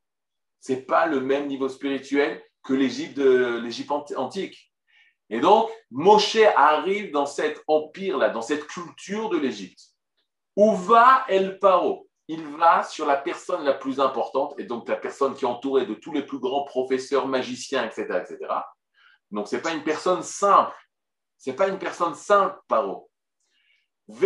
[0.61, 3.19] Ce n'est pas le même niveau spirituel que l'Égypte
[4.17, 4.73] antique.
[5.31, 9.92] Et donc, Moshe arrive dans cet empire-là, dans cette culture de l'Égypte.
[10.57, 12.09] Où va El Paro?
[12.29, 15.87] Il va sur la personne la plus importante, et donc la personne qui est entourée
[15.87, 18.23] de tous les plus grands professeurs, magiciens, etc.
[18.23, 18.39] etc.
[19.31, 20.77] Donc, ce n'est pas une personne simple.
[21.39, 23.11] Ce n'est pas une personne simple, Paro.
[24.09, 24.21] Lo,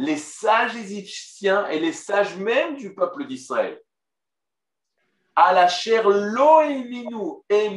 [0.00, 3.80] les sages égyptiens et les sages même du peuple d'Israël.
[5.34, 7.68] À la chair Loeminu et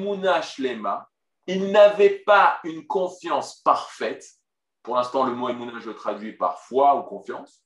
[0.43, 1.10] Shlema,
[1.47, 4.25] ils n'avaient pas une confiance parfaite.
[4.83, 7.63] Pour l'instant, le mot Emuna, je traduis par foi ou confiance.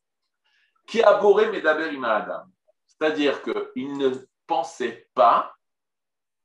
[0.88, 2.44] Qui a boré Medaber Adam.
[2.88, 4.12] C'est-à-dire qu'ils ne
[4.48, 5.54] pensaient pas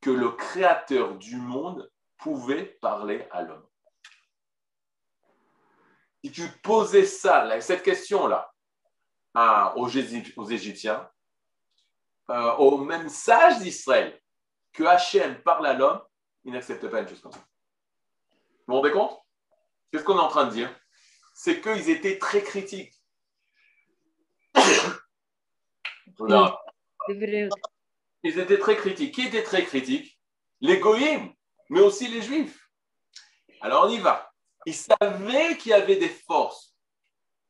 [0.00, 3.66] que le créateur du monde pouvait parler à l'homme
[6.22, 8.52] si tu posais ça, cette question-là,
[9.76, 11.08] aux, Égyptiens,
[12.30, 14.20] euh, aux mêmes sages d'Israël,
[14.72, 16.00] que Hachem parle à l'homme,
[16.44, 17.38] ils n'acceptent pas une chose comme ça.
[17.38, 19.18] Vous vous rendez compte?
[19.90, 20.74] Qu'est-ce qu'on est en train de dire
[21.34, 22.94] C'est qu'ils étaient très critiques.
[28.22, 29.14] Ils étaient très critiques.
[29.14, 30.20] Qui était très critique?
[30.60, 31.32] Les goïms,
[31.70, 32.68] mais aussi les juifs.
[33.60, 34.30] Alors on y va.
[34.66, 36.76] Ils savaient qu'il y avait des forces.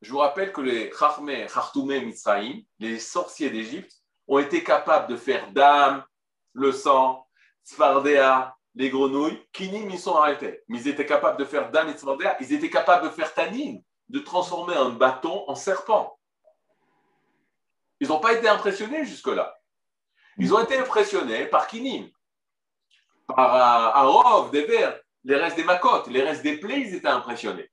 [0.01, 3.93] Je vous rappelle que les Chachmé, Khartoumé, Mitzrayim, les sorciers d'Égypte,
[4.29, 6.05] ont été capables de faire dame,
[6.53, 7.27] le sang,
[7.65, 9.41] Sfardéa, les grenouilles.
[9.53, 10.63] Kinim, ils sont arrêtés.
[10.69, 12.37] Mais ils étaient capables de faire Sfardéa.
[12.41, 13.79] Ils étaient capables de faire tanin,
[14.09, 16.19] de transformer un bâton en serpent.
[18.01, 19.59] Ils n'ont pas été impressionnés jusque-là.
[20.39, 22.09] Ils ont été impressionnés par Kinim,
[23.27, 23.55] par
[23.97, 27.71] Arov, des vers, les restes des Makot, les restes des plaies, ils étaient impressionnés.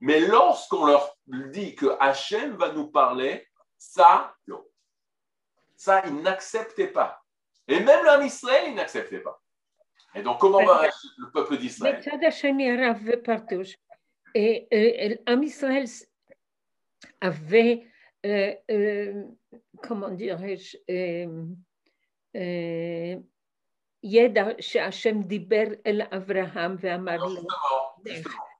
[0.00, 4.34] Mais lorsqu'on leur dit que Hachem va nous parler, ça.
[5.76, 7.22] Ça, ils n'acceptaient pas.
[7.68, 9.40] Et même l'homme Israël, ils n'acceptaient pas.
[10.15, 12.01] Et donc, comment va réagir le peuple d'Israël
[14.35, 15.85] Et, et l'homme Israël
[17.21, 17.87] avait,
[18.25, 19.23] euh, euh,
[19.81, 20.77] comment dirais-je,
[24.03, 27.41] ידע שהשם דיבר אל אברהם ואמר לו,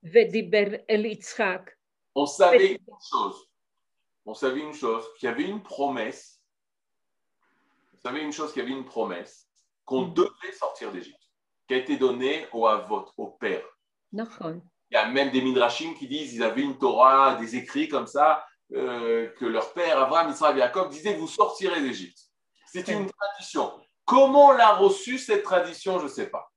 [0.04, 1.72] ודיבר אל יצחק.
[2.18, 3.40] On savait une chose,
[4.26, 6.42] on savait une chose, qu'il y avait une promesse,
[7.94, 9.48] on savait une chose, qu'il y avait une promesse,
[9.86, 11.23] qu'on devait sortir d'Égypte,
[11.67, 13.63] qui a été donnée au Havot, au père.
[14.91, 18.07] Il y a même des Midrashim qui disent qu'ils avaient une Torah, des écrits comme
[18.07, 22.19] ça, euh, que leur père, Abraham, Israël Jacob, disaient Vous sortirez d'Égypte.
[22.67, 23.73] C'est une tradition.
[24.05, 26.51] Comment l'a reçu cette tradition Je ne sais pas.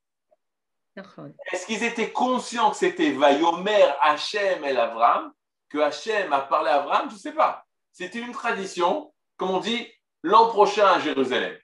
[1.51, 5.31] Est-ce qu'ils étaient conscients que c'était Vayomer Hachem et Abraham,
[5.69, 7.65] que Hachem a parlé à Abraham Je ne sais pas.
[7.91, 9.87] C'était une tradition, comme on dit,
[10.23, 11.55] l'an prochain à Jérusalem.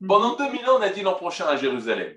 [0.00, 0.08] Mhm.
[0.08, 2.16] Pendant 2000 ans, on a dit l'an prochain à Jérusalem.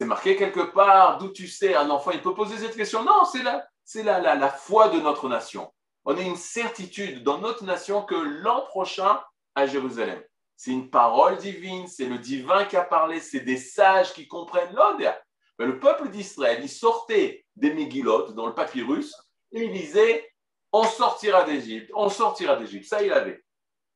[0.00, 3.04] C'est marqué quelque part, d'où tu sais, un enfant, il peut poser cette question.
[3.04, 5.72] Non, c'est la, c'est la, la, la foi de notre nation.
[6.04, 9.20] On a une certitude dans notre nation que l'an prochain
[9.54, 10.22] à Jérusalem.
[10.56, 14.74] C'est une parole divine, c'est le divin qui a parlé, c'est des sages qui comprennent
[14.74, 15.12] l'ode.
[15.58, 19.14] Le peuple d'Israël, il sortait des Megillot dans le papyrus
[19.52, 20.28] et il disait
[20.72, 22.86] On sortira d'Égypte, on sortira d'Égypte.
[22.86, 23.44] Ça, il avait.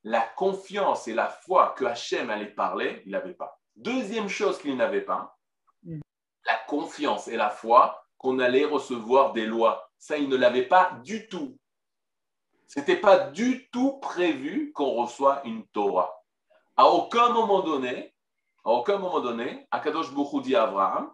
[0.05, 3.61] La confiance et la foi que Hachem allait parler, il n'avait pas.
[3.77, 5.37] Deuxième chose qu'il n'avait pas,
[6.47, 9.91] la confiance et la foi qu'on allait recevoir des lois.
[9.99, 11.59] Ça, il ne l'avait pas du tout.
[12.69, 16.23] Ce n'était pas du tout prévu qu'on reçoit une Torah.
[16.77, 18.15] À aucun moment donné,
[18.65, 21.13] à aucun moment donné, Akadosh Bokhu dit à Abraham,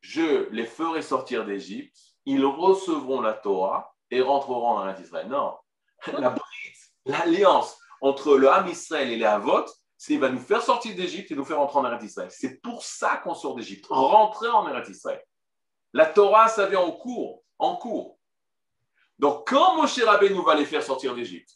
[0.00, 5.28] je les ferai sortir d'Égypte, ils recevront la Torah et rentreront en Israël.
[5.28, 5.56] Non,
[6.12, 6.34] la
[7.04, 11.30] l'alliance entre le Ham Israël et les Havot, c'est qu'il va nous faire sortir d'Égypte
[11.30, 12.30] et nous faire rentrer en Eretz Israël.
[12.30, 15.22] C'est pour ça qu'on sort d'Égypte, rentrer en Eretz Israël.
[15.92, 18.18] La Torah, ça vient en cours, en cours.
[19.18, 19.98] Donc, quand Moshe
[20.30, 21.50] nous va les faire sortir d'Égypte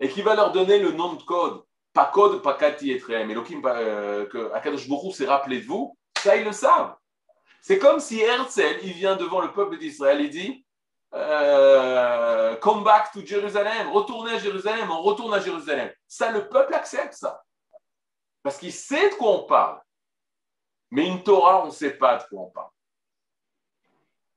[0.00, 1.62] et qu'il va leur donner le nom de code,
[1.94, 6.36] pas code, pas kati et Elohim, euh, que Akadosh Baruch s'est rappelé de vous, ça
[6.36, 6.94] ils le savent.
[7.62, 10.66] C'est comme si Herzl, il vient devant le peuple d'Israël et dit
[11.14, 15.90] euh, Come back to Jérusalem, retournez à Jérusalem, on retourne à Jérusalem.
[16.06, 17.42] Ça, le peuple accepte ça.
[18.46, 19.82] Parce qu'il sait de quoi on parle.
[20.92, 22.70] Mais une Torah, on ne sait pas de quoi on parle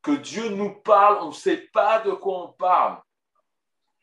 [0.02, 3.00] que Dieu nous parle, on ne sait pas de quoi on parle.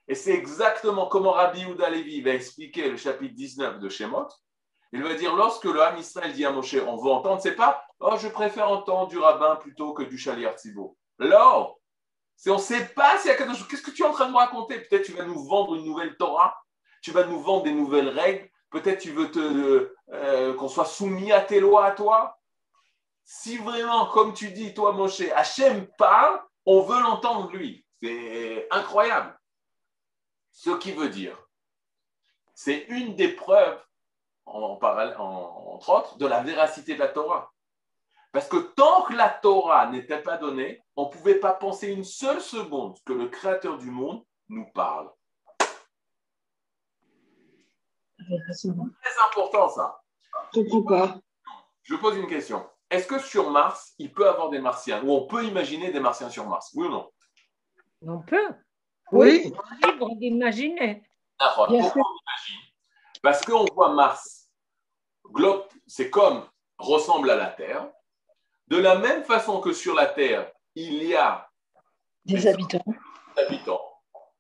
[0.06, 4.28] Et c'est exactement comment Rabbi Yehuda Levi va expliquer le chapitre 19 de Shemot.
[4.92, 7.84] Il va dire lorsque le Ham Israël dit à Moshe, on veut entendre, c'est pas,
[7.98, 10.96] oh, je préfère entendre du rabbin plutôt que du chalier Tzibo.
[11.18, 11.80] Alors,
[12.46, 13.66] on ne sait pas s'il y a quelque chose.
[13.66, 14.78] Qu'est-ce que tu es en train de me raconter?
[14.78, 16.56] Peut-être tu vas nous vendre une nouvelle Torah,
[17.02, 21.40] tu vas nous vendre des nouvelles règles, peut-être tu veux euh, qu'on soit soumis à
[21.40, 22.36] tes lois à toi
[23.28, 27.84] si vraiment, comme tu dis, toi, Moshe, Hachem parle, on veut l'entendre lui.
[28.00, 29.36] C'est incroyable.
[30.52, 31.36] Ce qui veut dire,
[32.54, 33.82] c'est une des preuves,
[34.46, 37.52] en, entre autres, de la véracité de la Torah.
[38.30, 42.04] Parce que tant que la Torah n'était pas donnée, on ne pouvait pas penser une
[42.04, 45.10] seule seconde que le Créateur du monde nous parle.
[48.52, 50.00] C'est très important ça.
[50.54, 55.02] Je pose une question est-ce que sur Mars, il peut avoir des martiens?
[55.02, 56.70] Ou on peut imaginer des martiens sur Mars?
[56.74, 57.10] Oui ou non?
[58.02, 58.54] On peut.
[59.12, 59.52] Oui.
[59.52, 61.02] On est libre d'imaginer.
[61.38, 62.60] Pourquoi on imagine?
[63.22, 64.48] Parce qu'on voit Mars,
[65.32, 66.46] globe, c'est comme,
[66.78, 67.88] ressemble à la Terre.
[68.68, 71.48] De la même façon que sur la Terre, il y a
[72.24, 72.84] des, habitants.
[73.36, 73.80] habitants.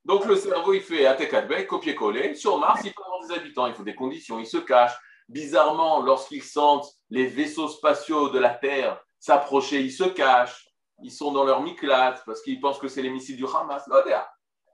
[0.04, 2.34] Donc le cerveau, il fait ATK, copier-coller.
[2.34, 4.92] Sur Mars, il des habitants, il faut des conditions, il se cache
[5.28, 10.68] bizarrement, lorsqu'ils sentent les vaisseaux spatiaux de la Terre s'approcher, ils se cachent,
[11.02, 13.88] ils sont dans leur miclate parce qu'ils pensent que c'est les missiles du Hamas.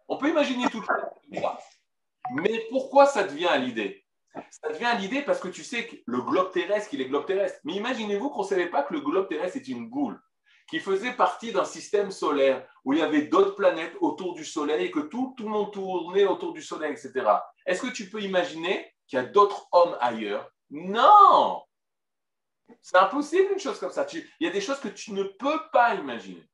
[0.09, 0.95] On peut imaginer tout ça.
[2.35, 4.05] Mais pourquoi ça devient l'idée?
[4.51, 7.59] Ça devient l'idée parce que tu sais que le globe terrestre, qu'il est globe terrestre.
[7.65, 10.22] Mais imaginez-vous qu'on ne savait pas que le globe terrestre est une boule
[10.73, 14.87] qui faisait partie d'un système solaire où il y avait d'autres planètes autour du Soleil
[14.87, 17.27] et que tout, tout le monde tournait autour du Soleil, etc.
[17.67, 20.51] Est-ce que tu peux imaginer qu'il y a d'autres hommes ailleurs?
[20.71, 21.63] Non
[22.81, 24.07] C'est impossible une chose comme ça.
[24.15, 26.49] il y a des choses que tu ne peux pas imaginer.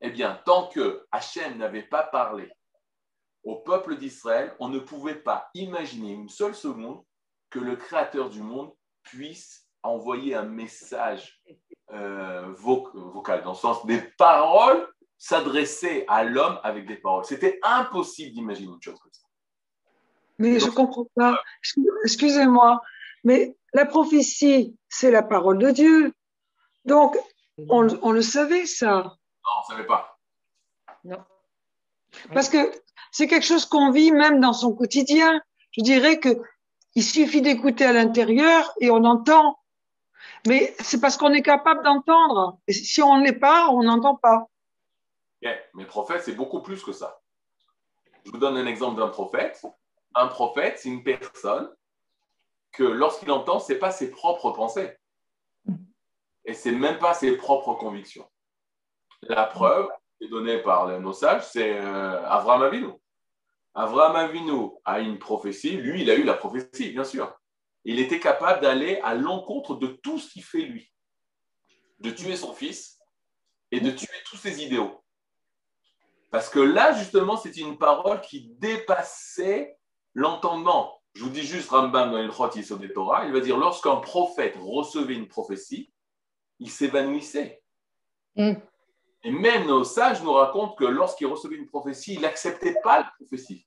[0.00, 2.50] Eh bien, tant que Hachem n'avait pas parlé
[3.44, 7.04] au peuple d'Israël, on ne pouvait pas imaginer une seule seconde
[7.50, 8.72] que le créateur du monde
[9.02, 11.42] puisse envoyer un message
[11.92, 17.24] euh, vocal, dans le sens des paroles s'adresser à l'homme avec des paroles.
[17.24, 19.26] C'était impossible d'imaginer une chose comme ça.
[20.38, 21.40] Mais je ne comprends pas.
[22.04, 22.82] Excusez-moi,
[23.24, 26.12] mais la prophétie, c'est la parole de Dieu.
[26.84, 27.16] Donc,
[27.68, 29.02] on, on le savait, ça.
[29.02, 29.10] Non,
[29.44, 30.18] on ne savait pas.
[31.04, 31.24] Non.
[32.34, 32.70] Parce que
[33.10, 35.40] c'est quelque chose qu'on vit même dans son quotidien.
[35.70, 36.40] Je dirais que
[36.94, 39.58] il suffit d'écouter à l'intérieur et on entend.
[40.46, 42.58] Mais c'est parce qu'on est capable d'entendre.
[42.68, 44.46] Si on ne l'est pas, on n'entend pas.
[45.74, 47.20] Mais prophète, c'est beaucoup plus que ça.
[48.24, 49.64] Je vous donne un exemple d'un prophète.
[50.14, 51.70] Un prophète, c'est une personne
[52.72, 54.96] que lorsqu'il entend, ce n'est pas ses propres pensées.
[56.44, 58.28] Et ce n'est même pas ses propres convictions.
[59.22, 59.88] La preuve,
[60.20, 62.88] est donnée par nos sages, c'est euh, Avram Avinu.
[63.74, 65.76] Avram Avinu a une prophétie.
[65.76, 67.38] Lui, il a eu la prophétie, bien sûr.
[67.88, 70.92] Il était capable d'aller à l'encontre de tout ce qu'il fait lui.
[72.00, 72.98] De tuer son fils
[73.70, 75.04] et de tuer tous ses idéaux.
[76.32, 79.78] Parce que là, justement, c'est une parole qui dépassait
[80.14, 81.00] l'entendement.
[81.14, 84.56] Je vous dis juste Rambam dans Ilchot sur des Torah, il va dire lorsqu'un prophète
[84.60, 85.92] recevait une prophétie,
[86.58, 87.62] il s'évanouissait.
[88.34, 88.54] Mm.
[89.22, 93.12] Et même nos sages nous racontent que lorsqu'il recevait une prophétie, il n'acceptait pas la
[93.16, 93.64] prophétie.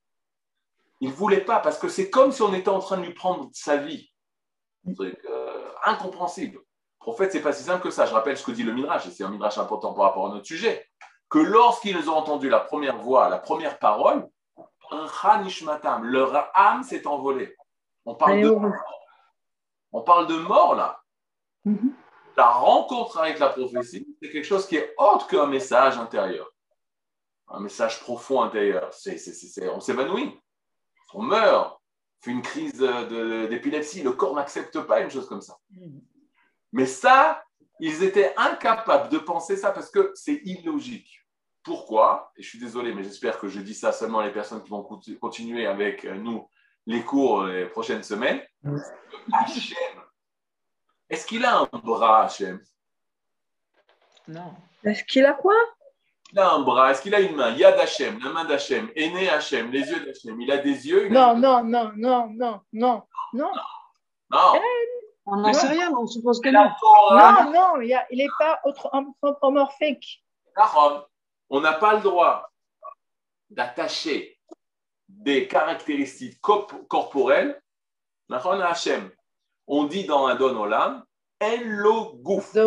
[1.00, 3.14] Il ne voulait pas, parce que c'est comme si on était en train de lui
[3.14, 4.09] prendre sa vie.
[5.00, 6.60] Euh, incompréhensible.
[7.00, 8.06] Prophète, c'est pas si simple que ça.
[8.06, 10.30] Je rappelle ce que dit le Midrash, et c'est un Midrash important par rapport à
[10.30, 10.86] notre sujet
[11.30, 14.28] que lorsqu'ils ont entendu la première voix, la première parole,
[14.92, 17.56] leur âme s'est envolée.
[18.06, 18.74] On parle, de mort.
[19.92, 21.02] On parle de mort là.
[21.66, 21.94] Mhm.
[22.36, 26.50] La rencontre avec la prophétie, c'est quelque chose qui est autre qu'un message intérieur.
[27.50, 28.92] Un message profond intérieur.
[29.74, 30.40] on s'évanouit.
[31.14, 31.79] On meurt.
[32.22, 32.80] Fait une crise
[33.50, 34.04] d'épilepsie.
[34.04, 35.58] Le corps n'accepte pas une chose comme ça.
[35.72, 36.02] Mhm.
[36.74, 37.44] Mais ça,
[37.80, 41.26] ils étaient incapables de penser ça parce que c'est illogique.
[41.64, 42.32] Pourquoi?
[42.36, 44.70] Et je suis désolé, mais j'espère que je dis ça seulement à les personnes qui
[44.70, 44.84] vont
[45.20, 46.48] continuer avec euh, nous
[46.86, 48.42] les cours les prochaines semaines.
[49.32, 50.02] Hachem,
[51.10, 52.60] est-ce qu'il a un bras, Hachem?
[54.28, 54.54] Non.
[54.84, 55.56] Est-ce qu'il a quoi?
[56.32, 56.92] Il a un bras.
[56.92, 57.52] Est-ce qu'il a une main?
[57.56, 60.40] Yad Hachem, la main d'Hachem, aîné Hachem, les yeux d'Hachem.
[60.40, 63.04] Il a des yeux Non, non, non, non, non, non,
[63.34, 63.52] non.
[64.30, 64.60] Non.
[65.26, 66.70] On n'en sait rien, on suppose que non.
[67.12, 70.24] Non, non, il n'est pas anthropomorphique.
[71.50, 72.50] On n'a pas le droit
[73.50, 74.38] d'attacher
[75.08, 77.60] des caractéristiques corporelles
[78.32, 79.10] à Hachem.
[79.68, 81.04] On dit dans Adon Olam,
[81.42, 82.54] en lo gouf.
[82.54, 82.66] De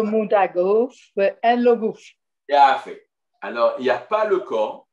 [1.42, 2.02] en lo gouf.
[3.42, 4.86] Alors, il n'y a pas le corps.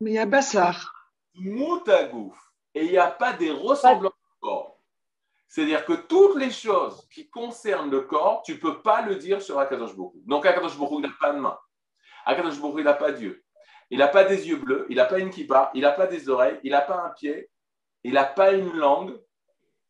[0.00, 0.92] Mais il y a Bassar.
[1.34, 2.34] Moutagouf.
[2.74, 4.78] Et il n'y a pas des ressemblances au corps.
[5.48, 9.42] C'est-à-dire que toutes les choses qui concernent le corps, tu ne peux pas le dire
[9.42, 11.58] sur Akadosh Baruch Donc Akadosh Baruch n'a pas de main.
[12.24, 13.44] Akadosh il n'a pas Dieu.
[13.90, 16.28] Il n'a pas des yeux bleus, il n'a pas une kippa, il n'a pas des
[16.28, 17.50] oreilles, il n'a pas un pied,
[18.04, 19.20] il n'a pas une langue,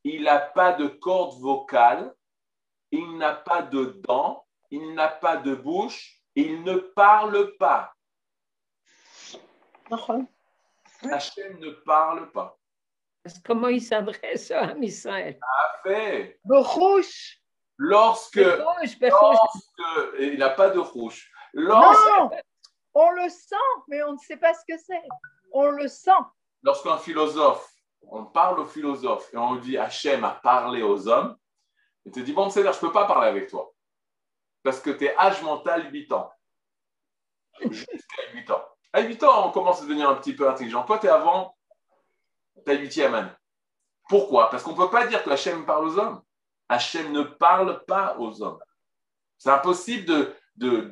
[0.04, 2.14] il n'a pas de corde vocale,
[2.90, 7.92] il n'a pas de dents, il n'a pas de bouche, il ne parle pas.
[11.02, 12.58] Hachem ne parle pas.
[13.44, 16.38] Comment il s'adresse à Israël Parfait.
[16.48, 17.40] Rouge.
[17.76, 19.00] Lorsque, lorsque
[20.18, 21.30] il n'a pas de rouge.
[21.54, 22.30] Non,
[22.94, 23.56] on le sent,
[23.88, 25.02] mais on ne sait pas ce que c'est.
[25.52, 26.10] On le sent.
[26.62, 27.66] Lorsqu'un philosophe,
[28.02, 31.36] on parle au philosophe et on lui dit Hachem a parlé aux hommes,
[32.04, 33.72] il te dit Bon, c'est là, je ne peux pas parler avec toi.
[34.62, 36.30] Parce que tu es âge mental 8 ans.
[37.60, 38.59] Jusqu'à 8 ans.
[38.92, 40.84] À 8 ans, on commence à devenir un petit peu intelligent.
[40.84, 41.56] Toi, tu es avant
[42.64, 43.30] ta huitième année.
[44.08, 44.50] Pourquoi?
[44.50, 46.20] Parce qu'on ne peut pas dire que Hachem parle aux hommes.
[46.68, 48.58] Hachem ne parle pas aux hommes.
[49.38, 50.90] C'est impossible de, de,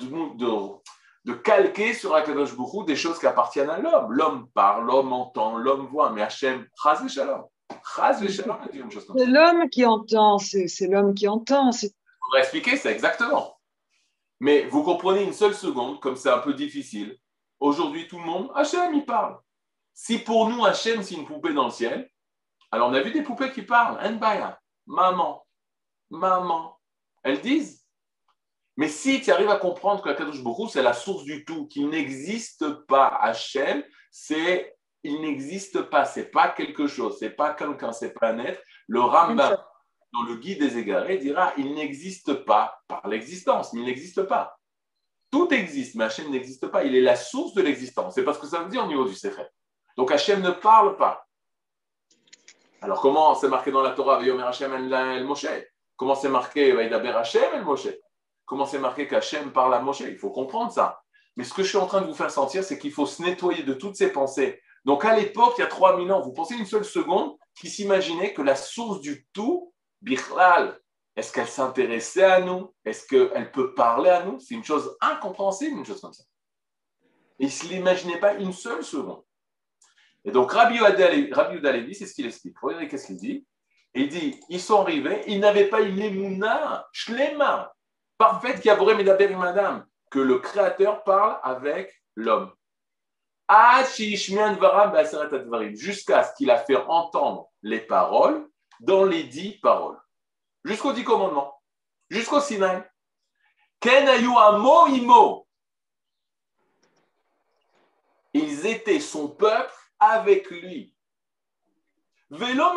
[1.25, 4.13] de, calquer sur Akadosh Boukhou des choses qui appartiennent à l'homme.
[4.13, 7.45] L'homme parle, l'homme entend, l'homme voit, mais Hachem, chaz shalom.
[7.97, 11.71] C'est l'homme qui entend, c'est l'homme qui entend.
[12.37, 13.59] Expliquer ça exactement.
[14.41, 17.19] Mais vous comprenez une seule seconde, comme c'est un peu difficile.
[17.61, 19.39] Aujourd'hui, tout le monde, Hachem, il parle.
[19.93, 22.09] Si pour nous, Hachem, c'est une poupée dans le ciel,
[22.71, 23.99] alors on a vu des poupées qui parlent.
[24.15, 25.45] Nbaya, maman,
[26.11, 26.79] maman.
[27.23, 27.85] Elles disent.
[28.77, 31.67] Mais si tu arrives à comprendre que la Kadosh Baruch c'est la source du tout,
[31.67, 37.93] qu'il n'existe pas Hachem, c'est il n'existe pas, c'est pas quelque chose, c'est pas quelqu'un,
[37.93, 38.63] c'est pas un être.
[38.87, 39.57] Le Rambam,
[40.13, 44.58] dans le guide des égarés, dira il n'existe pas par l'existence, mais il n'existe pas.
[45.31, 46.85] Tout existe, mais Hachem n'existe pas.
[46.85, 48.15] Il est la source de l'existence.
[48.15, 49.51] C'est parce que ça veut dire au niveau du secret.
[49.97, 51.27] Donc Hachem ne parle pas.
[52.81, 55.47] Alors, comment c'est marqué dans la Torah, Yomer Hashem el Moshe?
[55.97, 57.89] Comment c'est marqué, Vaidaber Hashem el Moshe?
[58.45, 60.01] Comment c'est marqué qu'Hachem parle à Moshe?
[60.01, 61.03] Il faut comprendre ça.
[61.37, 63.23] Mais ce que je suis en train de vous faire sentir, c'est qu'il faut se
[63.23, 64.61] nettoyer de toutes ces pensées.
[64.85, 68.33] Donc, à l'époque, il y a 3000 ans, vous pensez une seule seconde qui s'imaginait
[68.33, 70.81] que la source du tout, Bichlal,
[71.19, 72.73] est-ce qu'elle s'intéressait à nous?
[72.85, 74.39] Est-ce qu'elle peut parler à nous?
[74.39, 76.23] C'est une chose incompréhensible, une chose comme ça.
[77.41, 79.25] Et il ne se l'imaginait pas une seule seconde.
[80.25, 82.57] Et donc, Rabbi Yehuda c'est ce qu'il explique.
[82.61, 83.45] Regardez qu'est-ce qu'il dit?
[83.95, 87.75] Il dit, ils sont arrivés, ils n'avaient pas une émouna, shlema,
[88.17, 92.53] parfaite qui a medaber madame, que le Créateur parle avec l'homme.
[95.75, 98.49] Jusqu'à ce qu'il a fait entendre les paroles
[98.79, 99.99] dans les dix paroles
[100.65, 101.61] jusqu'aux dix commandements,
[102.11, 102.83] jusqu'au Sinaï.
[108.35, 110.95] Ils étaient son peuple avec lui.
[112.31, 112.75] Velo.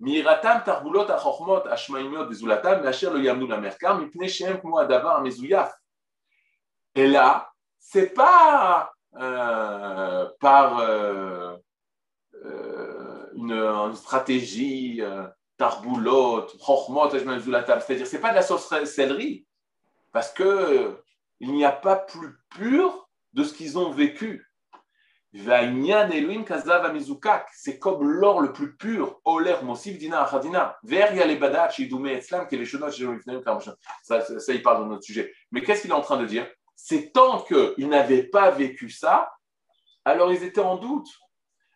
[0.00, 5.74] Miratam tarbulot achormot ashmaimiot bezulatam asher lo yamnu la merkar mipne shem kmo adavar mezouyaf.
[6.94, 11.54] Et là, c'est pas euh, par euh,
[13.48, 15.26] euh, une, stratégie, euh,
[15.56, 19.46] tarboulot, c'est-à-dire c'est pas de la sorcellerie,
[20.12, 21.02] parce que
[21.40, 24.46] il n'y a pas plus pur de ce qu'ils ont vécu.
[27.54, 29.20] C'est comme l'or le plus pur.
[29.38, 29.54] Les
[34.02, 35.32] Ça, ça, il parle dans notre sujet.
[35.52, 36.48] Mais qu'est-ce qu'il est en train de dire?
[36.74, 39.32] C'est tant qu'ils n'avaient pas vécu ça,
[40.04, 41.08] alors ils étaient en doute.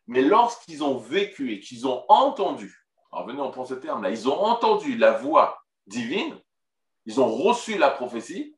[0.07, 4.29] Mais lorsqu'ils ont vécu et qu'ils ont entendu, alors venez, on prend ce terme-là, ils
[4.29, 6.39] ont entendu la voix divine,
[7.07, 8.57] ils ont reçu la prophétie,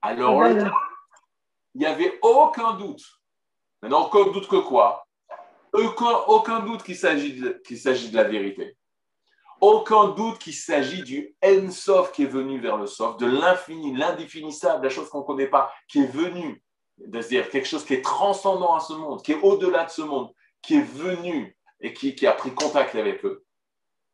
[0.00, 0.70] alors là,
[1.74, 3.02] il n'y avait aucun doute.
[3.82, 5.06] Maintenant, aucun doute que quoi?
[5.72, 8.76] Aucun, doute qu'il s'agit de, de la vérité.
[9.60, 14.84] Aucun doute qu'il s'agit du En-Sof qui est venu vers le Sof, de l'infini, l'indéfinissable,
[14.84, 16.62] la chose qu'on ne connaît pas, qui est venu,
[16.98, 20.32] c'est-à-dire quelque chose qui est transcendant à ce monde, qui est au-delà de ce monde,
[20.66, 23.44] qui est venu et qui, a pris contact avec eux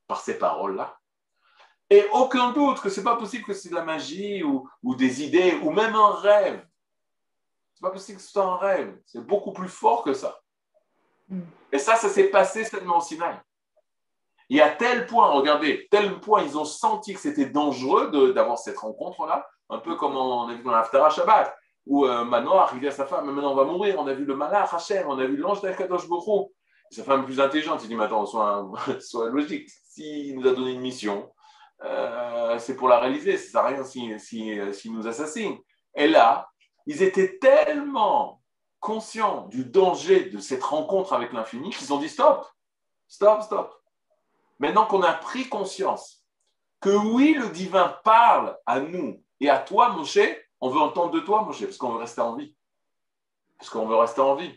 [0.07, 0.99] par ces paroles-là.
[1.89, 5.23] Et aucun doute que ce n'est pas possible que c'est de la magie ou, des
[5.23, 6.67] idées ou même un rêve.
[7.75, 9.01] C'est pas possible que ce soit un rêve.
[9.07, 10.41] C'est beaucoup plus fort que ça.
[11.29, 11.41] Mm.
[11.73, 13.41] Et ça, ça s'est passé seulement au Sinaï.
[14.51, 18.79] Et à tel point, regardez, tel point, ils ont senti que c'était dangereux d'avoir cette
[18.79, 21.57] rencontre-là, un peu comme on a vu dans l'Aftara Shabbat
[21.87, 24.37] où euh, Manoah arrivait à sa femme, maintenant on va mourir, on a vu le
[24.37, 26.07] malach Hachem, on a vu l'ange d'Akadosh.
[26.91, 28.27] Sa femme plus intelligente, il dit, mais attends,
[29.01, 31.31] sois, logique, s'il nous a donné une mission,
[31.85, 35.57] euh, c'est pour la réaliser, ça ne sert à rien s'il si, si, nous assassine.
[35.95, 36.49] Et là,
[36.87, 38.41] ils étaient tellement
[38.81, 42.47] conscients du danger de cette rencontre avec l'infini qu'ils ont dit stop,
[43.07, 43.75] stop, stop.
[44.59, 46.25] Maintenant qu'on a pris conscience
[46.81, 50.19] que oui, le divin parle à nous et à toi, Moshe,
[50.61, 52.55] on veut entendre de toi, Moshe, parce qu'on veut rester en vie.
[53.59, 54.53] Parce qu'on veut rester en vie.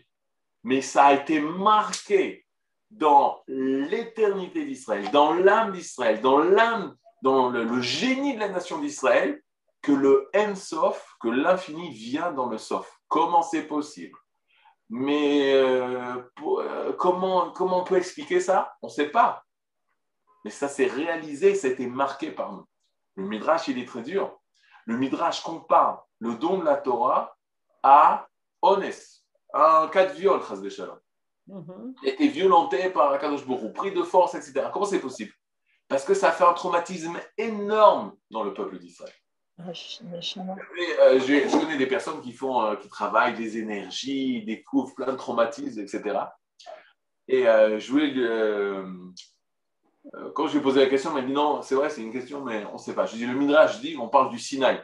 [0.63, 2.45] Mais ça a été marqué
[2.91, 9.41] dans l'éternité d'Israël, dans l'âme d'Israël, dans l'âme, dans le, génie de la nation d'Israël,
[9.81, 12.99] que le En-Sof, que l'infini vient dans le Sof.
[13.07, 14.17] Comment c'est possible?
[14.89, 18.75] Mais euh, euh, comment, comment on peut expliquer ça?
[18.81, 19.43] On ne sait pas.
[20.45, 22.65] Mais ça s'est réalisé, ça a été marqué par nous.
[23.15, 24.39] Le Midrash, il est très dur
[24.85, 27.35] le Midrash compare le don de la Torah
[27.81, 28.27] à
[28.61, 30.99] Onès, un cas de viol, Chaz Shalom.
[31.47, 34.67] Mm Il était violenté par Akadosh Borou, pris de force, etc.
[34.71, 35.33] Comment c'est possible?
[35.87, 39.13] Parce que ça fait un traumatisme énorme dans le peuple d'Israël.
[39.59, 40.21] Ah, euh,
[41.19, 45.79] je, connais des personnes qui font, euh, qui travaillent des énergies, découvrent plein de traumatismes,
[45.79, 46.19] etc.
[47.27, 48.11] Et euh, je voulais
[50.33, 52.11] quand je lui ai posé la question, il m'a dit non, c'est vrai, c'est une
[52.11, 53.05] question, mais on ne sait pas.
[53.05, 54.83] Je dis le Midrash dit, on parle du Sinaï.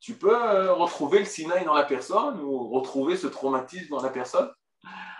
[0.00, 4.08] Tu peux euh, retrouver le Sinaï dans la personne ou retrouver ce traumatisme dans la
[4.08, 4.50] personne?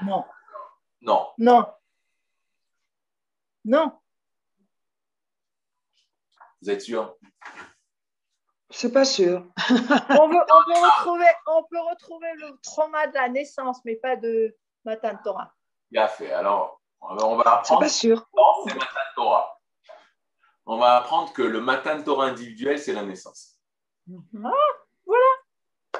[0.04, 0.24] Non.
[1.02, 1.26] Non.
[1.38, 1.66] Non.
[3.64, 3.92] Non.
[6.62, 7.16] Vous êtes sûr?
[8.70, 9.46] C'est pas sûr.
[9.70, 14.56] on, veut, on, retrouver, on peut retrouver le trauma de la naissance, mais pas de
[14.84, 15.52] Matan Torah.
[15.90, 16.32] Bien fait.
[16.32, 17.80] Alors, on va apprendre.
[17.80, 18.28] Pas sûr.
[18.66, 19.60] c'est Matan Torah.
[20.66, 23.56] On va apprendre que le Matan Torah individuel, c'est la naissance.
[24.08, 24.50] Ah,
[25.06, 25.26] voilà.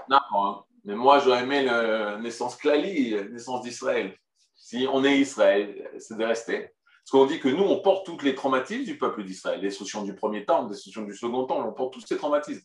[0.09, 0.65] Non, hein.
[0.85, 4.17] mais moi, j'aurais aimé la naissance Klali, la naissance d'Israël.
[4.55, 6.75] Si on est Israël, c'est de rester.
[7.11, 10.03] Parce qu'on dit que nous, on porte toutes les traumatismes du peuple d'Israël, les solutions
[10.03, 12.65] du premier temps, les solutions du second temps, on porte tous ces traumatismes.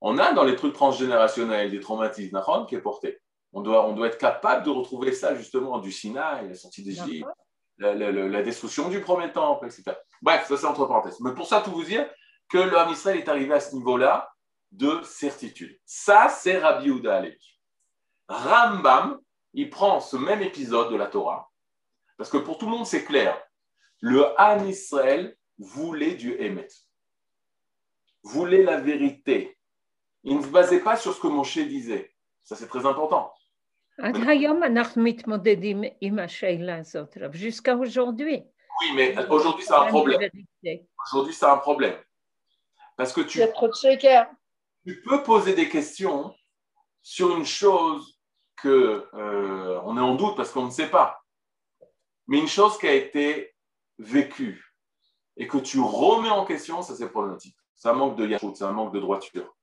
[0.00, 3.20] On a dans les trucs transgénérationnels des traumatismes qui est porté.
[3.56, 7.26] On doit, on doit être capable de retrouver ça justement du Sinaï, la sortie d'Égypte,
[7.78, 9.96] la, la, destruction du premier temple, etc.
[10.20, 11.18] Bref, ça c'est entre parenthèses.
[11.20, 12.06] Mais pour ça, tout vous dire
[12.50, 14.30] que l'homme Israël est arrivé à ce niveau-là
[14.72, 15.80] de certitude.
[15.86, 17.22] Ça, c'est Rabbi Yehuda
[18.28, 19.18] Rambam,
[19.54, 21.50] il prend ce même épisode de la Torah,
[22.18, 23.42] parce que pour tout le monde, c'est clair.
[24.00, 26.68] Le Ham Israël voulait du Emet,
[28.22, 29.58] voulait la vérité.
[30.24, 32.12] Il ne se basait pas sur ce que Moshe disait.
[32.44, 33.32] Ça, c'est très important.
[37.32, 38.42] Jusqu'à aujourd'hui.
[38.80, 40.30] Oui, mais aujourd'hui, c'est un problème.
[41.06, 41.96] Aujourd'hui, c'est un problème.
[42.96, 43.40] Parce que tu,
[44.86, 46.34] tu peux poser des questions
[47.02, 48.18] sur une chose
[48.56, 51.22] que euh, on est en doute parce qu'on ne sait pas,
[52.26, 53.54] mais une chose qui a été
[53.98, 54.74] vécue
[55.36, 57.56] et que tu remets en question, ça c'est problématique.
[57.74, 59.54] C'est un manque de yachout, c'est un manque de droiture.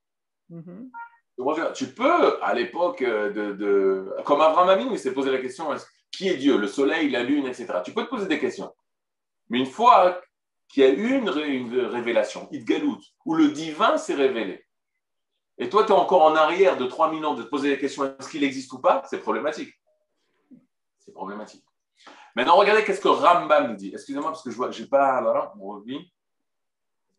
[0.52, 0.90] Mm-hmm.
[1.74, 5.70] Tu peux, à l'époque, euh, de, comme Abraham Amin, il s'est posé la question
[6.12, 7.68] qui est Dieu, le soleil, la lune, etc.
[7.84, 8.74] Tu peux te poser des questions.
[9.50, 10.22] Mais une fois
[10.70, 12.50] qu'il y a eu une, une révélation,
[13.26, 14.64] où le divin s'est révélé,
[15.58, 18.06] et toi, tu es encore en arrière de 3000 ans de te poser la question
[18.06, 19.04] est-ce qu'il existe ou pas?
[19.10, 19.74] C'est problématique.
[21.00, 21.64] C'est problématique.
[22.36, 23.92] Maintenant, regardez qu'est-ce que Rambam dit.
[23.94, 26.10] Excusez-moi parce que je vois, j'ai pas là, on revient.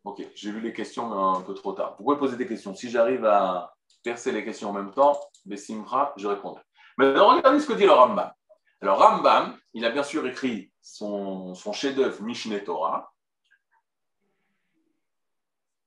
[0.03, 1.97] Ok, j'ai vu les questions mais un peu trop tard.
[1.99, 2.75] Vous pouvez poser des questions?
[2.75, 6.62] Si j'arrive à percer les questions en même temps, Bessimra, je répondrai.
[6.97, 8.32] Maintenant, regardez ce que dit le Rambam.
[8.80, 13.14] Alors, Rambam, il a bien sûr écrit son, son chef-d'œuvre Mishneh Torah,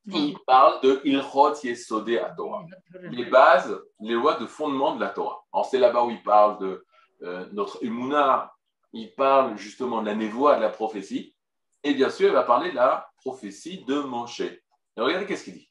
[0.08, 2.66] il parle de Ilchot Yesodé à Torah.
[3.12, 5.44] Les bases, les lois de fondement de la Torah.
[5.52, 6.86] Alors, c'est là-bas où il parle de
[7.24, 8.54] euh, notre Imuna,
[8.94, 11.36] il parle justement de la névoie, de la prophétie.
[11.84, 14.42] Et bien sûr, il va parler de la prophétie de Moshe.
[14.42, 14.62] Et
[14.98, 15.67] regardez qu'est-ce qu'il dit.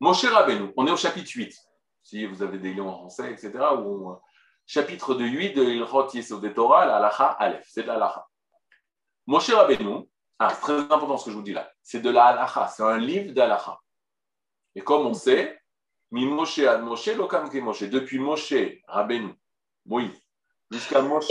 [0.00, 1.54] Moshe Rabbeinu, on est au chapitre 8.
[2.02, 3.52] Si vous avez des liens en français, etc.
[3.78, 4.14] Ou,
[4.66, 7.66] chapitre de 8 de Ilchot Yesodé Torah, la halacha Aleph.
[7.68, 8.26] C'est de la halacha.
[9.26, 11.70] Moshe Rabbeinu, ah, c'est très important ce que je vous dis là.
[11.82, 13.80] C'est de la c'est un livre d'halacha.
[14.74, 15.58] Et comme on sait,
[16.10, 17.84] Moshe ad Moshe, lokam ke Moshe.
[17.84, 18.54] Depuis Moshe,
[18.86, 19.34] Rabbeinu,
[19.86, 20.20] Moïse,
[20.70, 21.26] jusqu'à Moshe,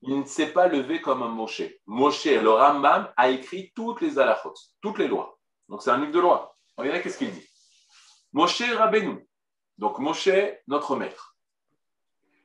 [0.00, 1.62] il ne s'est pas levé comme un Moshe.
[1.86, 5.38] Moshe, le Rambam, a écrit toutes les halachot, toutes les lois.
[5.68, 6.51] Donc c'est un livre de loi.
[6.76, 7.48] Regardez qu'est-ce qu'il dit?
[8.32, 9.26] Moshe Rabbeinu.
[9.78, 10.30] Donc Moshe,
[10.66, 11.36] notre maître.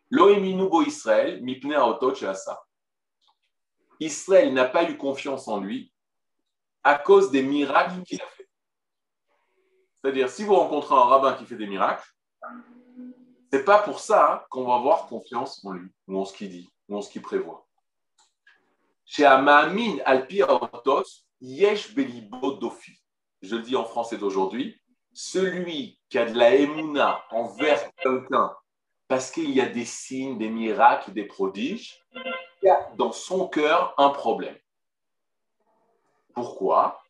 [0.10, 2.64] Loeminu bo Israël, mipne asa.
[4.00, 5.92] Israël n'a pas eu confiance en lui
[6.84, 8.48] à cause des miracles qu'il a fait.
[10.02, 12.08] C'est-à-dire, si vous rencontrez un rabbin qui fait des miracles,
[13.52, 16.70] c'est pas pour ça qu'on va avoir confiance en lui, ou en ce qu'il dit,
[16.88, 17.68] ou en ce qu'il prévoit.
[19.06, 20.42] Chez Amamin Alpi
[21.42, 23.00] Yesh Belibo Dofi.
[23.42, 24.80] Je le dis en français d'aujourd'hui,
[25.14, 28.56] celui qui a de la émouna envers quelqu'un
[29.08, 33.48] parce qu'il y a des signes, des miracles, des prodiges, il y a dans son
[33.48, 34.58] cœur un problème.
[36.34, 37.02] Pourquoi?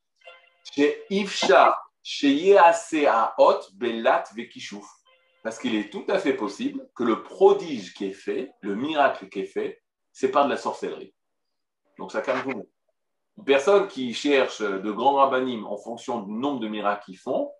[0.73, 2.55] Chez Ifsha, chez
[3.73, 4.87] Belat Vekishouf.
[5.43, 9.29] Parce qu'il est tout à fait possible que le prodige qui est fait, le miracle
[9.29, 11.13] qui est fait, c'est pas de la sorcellerie.
[11.97, 12.69] Donc ça calme tout
[13.37, 17.51] Une personne qui cherche de grands rabbinim en fonction du nombre de miracles qu'ils font,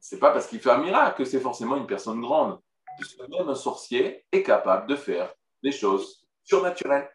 [0.00, 2.60] c'est pas parce qu'il fait un miracle que c'est forcément une personne grande.
[2.98, 5.32] Puisque même un sorcier est capable de faire
[5.62, 7.10] des choses surnaturel.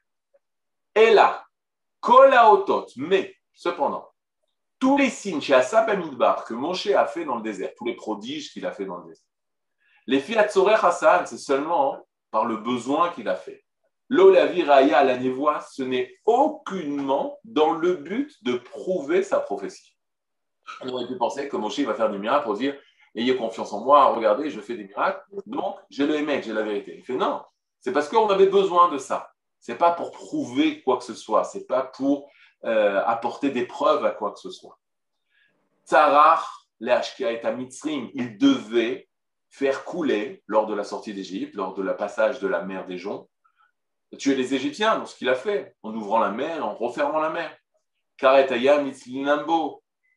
[0.94, 1.46] Et là,
[2.02, 4.12] Kolaotot, mais cependant,
[4.78, 7.96] tous les signes chez Asap Amidbar que Moshe a fait dans le désert, tous les
[7.96, 9.26] prodiges qu'il a fait dans le désert,
[10.08, 13.64] les filles Hassan, c'est seulement par le besoin qu'il a fait.
[14.12, 19.96] L'Olavi Raya, la névoie, ce n'est aucunement dans le but de prouver sa prophétie.
[20.82, 22.76] On aurait pu penser que Moshe va faire des miracles pour dire
[23.16, 26.64] Ayez confiance en moi, regardez, je fais des miracles, donc j'ai le mec, j'ai la
[26.64, 26.96] vérité.
[26.98, 27.42] Il fait Non,
[27.80, 29.32] c'est parce qu'on avait besoin de ça.
[29.62, 31.46] C'est pas pour prouver quoi que ce soit.
[31.46, 32.30] C'est pas pour
[32.66, 34.78] euh, apporter des preuves à quoi que ce soit.
[35.86, 39.08] Tsarar, et Mitzrim, il devait
[39.48, 42.98] faire couler lors de la sortie d'Égypte, lors de la passage de la mer des
[42.98, 43.30] joncs,
[44.18, 47.30] tuer les Égyptiens dans ce qu'il a fait, en ouvrant la mer, en refermant la
[47.30, 47.56] mer.
[48.18, 48.84] Karetaya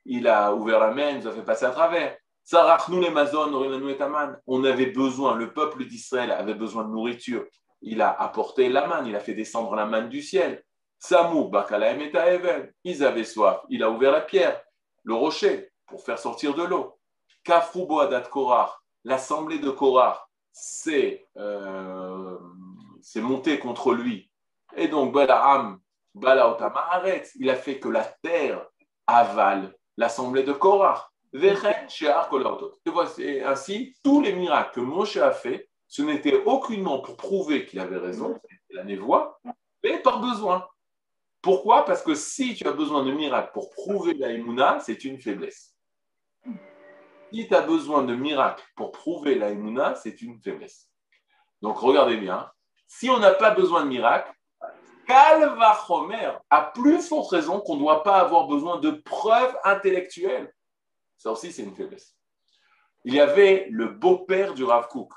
[0.07, 2.17] il a ouvert la mer, il nous a fait passer à travers.
[4.47, 7.47] On avait besoin, le peuple d'Israël avait besoin de nourriture.
[7.81, 10.63] Il a apporté la manne, il a fait descendre la manne du ciel.
[10.99, 12.03] Samou, Bakalaem
[12.85, 13.61] ils avaient soif.
[13.71, 14.63] Il a ouvert la pierre,
[15.05, 16.99] le rocher, pour faire sortir de l'eau.
[17.45, 18.29] Kafrubo Adat
[19.05, 22.24] l'assemblée de Korar, c'est euh,
[23.21, 24.31] monté contre lui.
[24.77, 25.81] Et donc, Balaam,
[26.15, 28.67] il a fait que la terre
[29.07, 31.13] avale l'assemblée de Korar.
[31.33, 31.53] Et
[32.87, 37.79] voici ainsi tous les miracles que Moshe a fait ce n'était aucunement pour prouver qu'il
[37.79, 38.41] avait raison,
[38.71, 39.41] la névoie,
[39.83, 40.67] mais par besoin.
[41.41, 41.85] Pourquoi?
[41.85, 45.77] Parce que si tu as besoin de miracles pour prouver la Emouna, c'est une faiblesse.
[47.33, 50.91] Si tu as besoin de miracles pour prouver la Emouna, c'est une faiblesse.
[51.63, 52.51] Donc regardez bien,
[52.87, 54.33] si on n'a pas besoin de miracles,
[55.07, 60.53] Calvachomer a plus forte raison qu'on ne doit pas avoir besoin de preuves intellectuelles.
[61.19, 62.17] Ça aussi, c'est une faiblesse.
[63.05, 65.13] Il y avait le beau-père du Rav Kook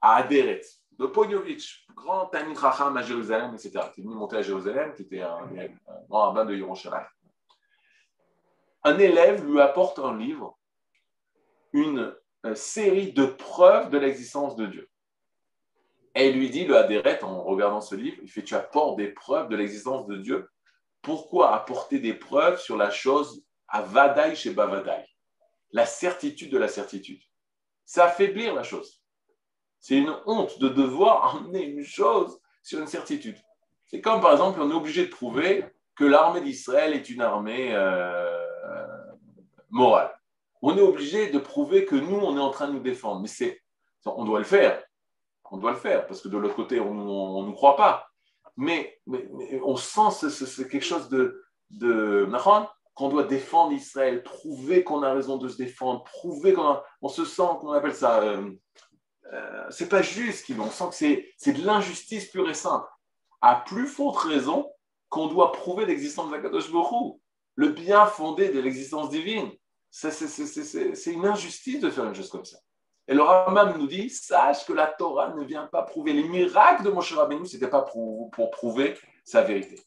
[0.00, 4.42] à Aderet, de Ponyovitch, grand Tanit Racham à Jérusalem, etc., qui est venu monter à
[4.42, 5.40] Jérusalem, qui était un,
[6.08, 7.06] grand rabbin de Yerushalayim.
[8.84, 10.58] Un élève lui apporte un livre,
[11.72, 14.88] une, une série de preuves de l'existence de Dieu.
[16.18, 19.06] Et il lui dit, le Adéret, en regardant ce livre, il fait Tu apportes des
[19.06, 20.50] preuves de l'existence de Dieu.
[21.00, 25.06] Pourquoi apporter des preuves sur la chose à Vadaï chez Bavadaï?
[25.70, 27.20] La certitude de la certitude.
[27.84, 29.00] Ça affaiblir la chose.
[29.78, 33.38] C'est une honte de devoir emmener une chose sur une certitude.
[33.86, 37.72] C'est comme par exemple, on est obligé de prouver que l'armée d'Israël est une armée
[37.72, 38.42] euh,
[39.70, 40.12] morale.
[40.62, 43.20] On est obligé de prouver que nous, on est en train de nous défendre.
[43.20, 43.62] Mais c'est,
[44.04, 44.82] on doit le faire
[45.50, 48.08] on doit le faire, parce que de l'autre côté, on ne nous croit pas.
[48.56, 49.00] Mais,
[49.62, 52.28] on sent c'est quelque chose de, de
[52.94, 57.24] qu'on doit défendre Israël, prouver qu'on a raison de se défendre, prouver qu'on on se
[57.24, 58.50] sent, qu'on appelle ça, euh,
[59.32, 62.88] euh, c'est pas juste, on sent que c'est de l'injustice pure et simple.
[63.40, 64.68] À plus forte raison
[65.08, 66.70] qu'on doit prouver l'existence de la Kadosh
[67.54, 69.50] le bien fondé de l'existence divine.
[69.90, 72.58] C'est une injustice de faire une chose comme ça.
[73.08, 76.84] Et le Rambam nous dit, sache que la Torah ne vient pas prouver les miracles
[76.84, 79.80] de Moshe Rabbeinu, ce n'était pas pour, prouver sa vérité.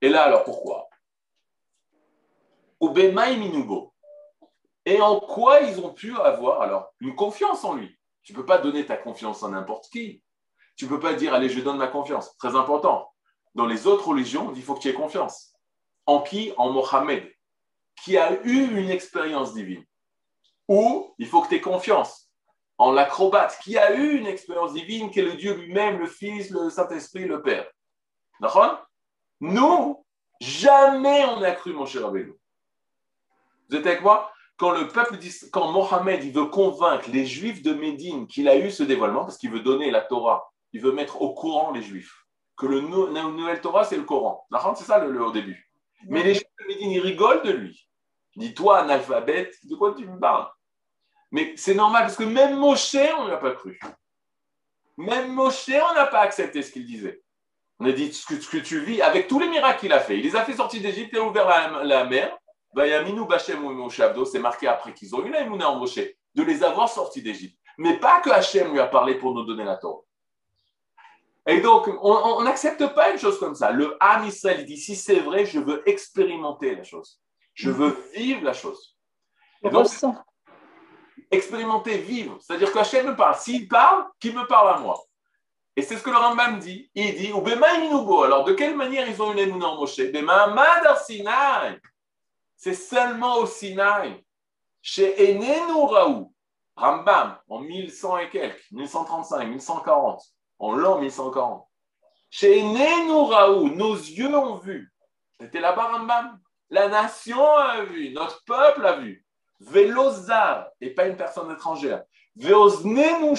[0.00, 0.88] Et là, alors pourquoi?
[4.84, 7.98] Et en quoi ils ont pu avoir alors une confiance en lui?
[8.22, 10.22] Tu ne peux pas donner ta confiance en n'importe qui.
[10.76, 12.36] Tu ne peux pas dire, allez, je donne ma confiance.
[12.36, 13.12] Très important.
[13.56, 15.52] Dans les autres religions, il faut que tu aies confiance.
[16.06, 16.52] En qui?
[16.56, 17.28] En Mohammed,
[18.04, 19.84] qui a eu une expérience divine.
[20.68, 22.21] Ou il faut que tu aies confiance
[22.82, 26.50] en l'acrobate, qui a eu une expérience divine, qui est le Dieu lui-même, le Fils,
[26.50, 27.66] le Saint-Esprit, le Père.
[29.40, 30.04] Nous,
[30.40, 32.34] jamais on n'a cru mon cher Rabbeinu.
[33.68, 34.32] Vous êtes avec moi?
[34.56, 35.16] Quand le peuple
[35.52, 39.38] quand Mohamed il veut convaincre les Juifs de Médine qu'il a eu ce dévoilement, parce
[39.38, 42.26] qu'il veut donner la Torah, il veut mettre au courant les Juifs,
[42.56, 44.44] que le nouvelle Torah c'est le Coran.
[44.76, 45.70] C'est ça le, au début.
[46.08, 47.88] Mais les Juifs de Médine ils rigolent de lui.
[48.34, 50.48] Dis-toi analphabète, de quoi tu me parles?
[51.32, 53.80] Mais c'est normal parce que même Moshe, on n'a pas cru.
[54.98, 57.22] Même Moshe, on n'a pas accepté ce qu'il disait.
[57.80, 59.98] On a dit ce que, ce que, tu vis avec tous les miracles qu'il a
[59.98, 60.18] fait.
[60.18, 62.36] Il les a fait sortir d'Égypte, a ouvert la, la mer.
[62.74, 63.90] Vayaminu Bachem ou
[64.24, 65.98] c'est marqué après qu'ils ont eu la en Moshe,
[66.34, 67.58] de les avoir sortis d'Égypte.
[67.78, 70.02] Mais pas que Hachem lui a parlé pour nous donner la Torah.
[71.46, 73.72] Et donc, on n'accepte pas une chose comme ça.
[73.72, 77.20] Le Ham Israël dit si c'est vrai, je veux expérimenter la chose.
[77.54, 78.96] Je veux vivre la chose.
[79.64, 79.88] Et donc,
[81.32, 82.38] expérimenter, vivre.
[82.40, 83.34] C'est-à-dire que Hachem me parle.
[83.36, 85.02] S'il parle, qu'il me parle à moi.
[85.74, 86.90] Et c'est ce que le Rambam dit.
[86.94, 89.94] Il dit, alors de quelle manière ils ont une émouna en Moshe?
[91.06, 91.80] Sinai.
[92.56, 94.22] C'est seulement au Sinaï.
[94.82, 96.32] Chez Enenu Raou.
[96.76, 100.22] Rambam, en 1100 et quelques, 1135, 1140,
[100.58, 101.66] en l'an 1140.
[102.30, 104.92] Chez Enenu Raou, nos yeux ont vu.
[105.38, 106.38] C'était là-bas Rambam.
[106.70, 109.26] La nation a vu, notre peuple a vu.
[109.70, 112.02] Velozar, et pas une personne étrangère.
[112.36, 113.36] Veoznenu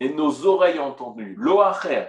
[0.00, 1.34] et nos oreilles ont entendu.
[1.38, 2.06] Loacher,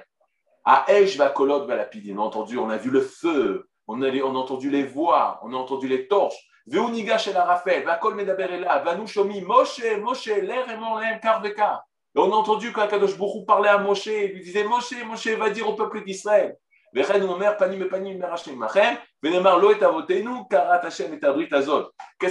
[0.64, 4.36] à Esh va kolot on a entendu, on a vu le feu, on a, on
[4.36, 6.38] a entendu les voix, on a entendu les torches.
[6.68, 11.20] Veuniga shel Arafel, va kol medaberela, va nous shomi, Moshe, Moshe, l'air et mon l'air,
[11.20, 11.84] quart de quart.
[12.16, 15.28] Et on a entendu quand Kadosh Bourou parlait à Moshe, il lui disait Moshe, Moshe,
[15.28, 16.55] va dire au peuple d'Israël.
[16.93, 17.11] Qu'est-ce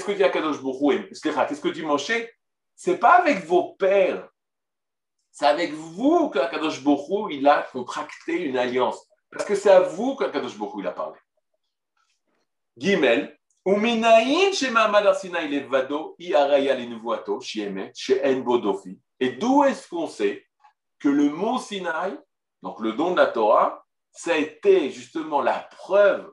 [0.05, 2.13] que dit Akadosh Baruch Qu'est-ce que dit Moshe?
[2.75, 4.29] C'est pas avec vos pères,
[5.31, 6.83] c'est avec vous qu'Akadosh
[7.31, 9.07] il a contracté une alliance.
[9.31, 11.19] Parce que c'est à vous qu'Akadosh il a parlé.
[12.77, 13.37] Gimel,
[13.67, 13.73] et
[19.33, 20.47] d'où est-ce qu'on sait
[20.99, 22.19] que le mot Sinaï,
[22.63, 26.31] donc le don de la Torah, ça a été justement la preuve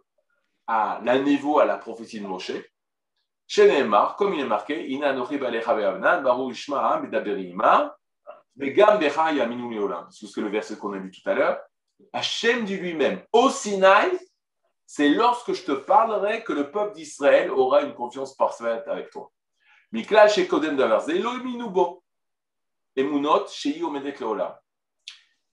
[0.68, 2.52] à la niveau à la prophétie de Moshe.
[3.48, 6.54] Chez Neymar, comme il est marqué, baru
[9.36, 9.90] yaminu.
[10.10, 11.60] C'est ce le verset qu'on a lu tout à l'heure.
[12.12, 14.12] Hachem dit lui-même, au Sinaï,
[14.86, 19.32] c'est lorsque je te parlerai que le peuple d'Israël aura une confiance parfaite avec toi.
[19.92, 21.04] Miklal chez Kodem Davar,
[22.98, 24.56] emunot shei omedet leolam.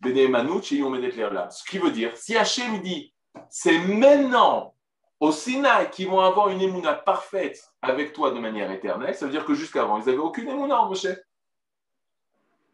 [0.05, 3.15] Ce qui veut dire, si Hachem dit,
[3.49, 4.75] c'est maintenant
[5.21, 9.33] au Sinaï qu'ils vont avoir une émouna parfaite avec toi de manière éternelle, ça veut
[9.33, 11.07] dire que jusqu'avant, ils n'avaient aucune émouna en Moshe.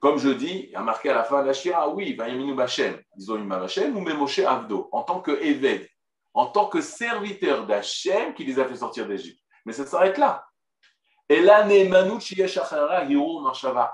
[0.01, 2.55] Comme je dis, il y a marqué à la fin de la Shira, oui, Vayaminu
[2.55, 5.87] Bachem, ils ont eu Bachem ou Moshe Avdo, en tant que Eved,
[6.33, 9.41] en tant que serviteur d'Hachem qui les a fait sortir d'Égypte.
[9.67, 10.47] Mais ça s'arrête là.
[11.29, 11.65] Et là,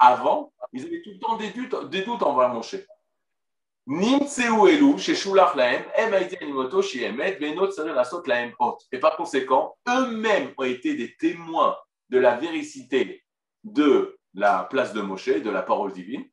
[0.01, 2.77] Avant, ils avaient tout le temps des doutes, des doutes envers Moshe.
[3.89, 4.19] Et
[8.99, 11.77] par conséquent, eux-mêmes ont été des témoins
[12.09, 13.23] de la véracité
[13.63, 16.25] de la place de Moshe, de la parole divine.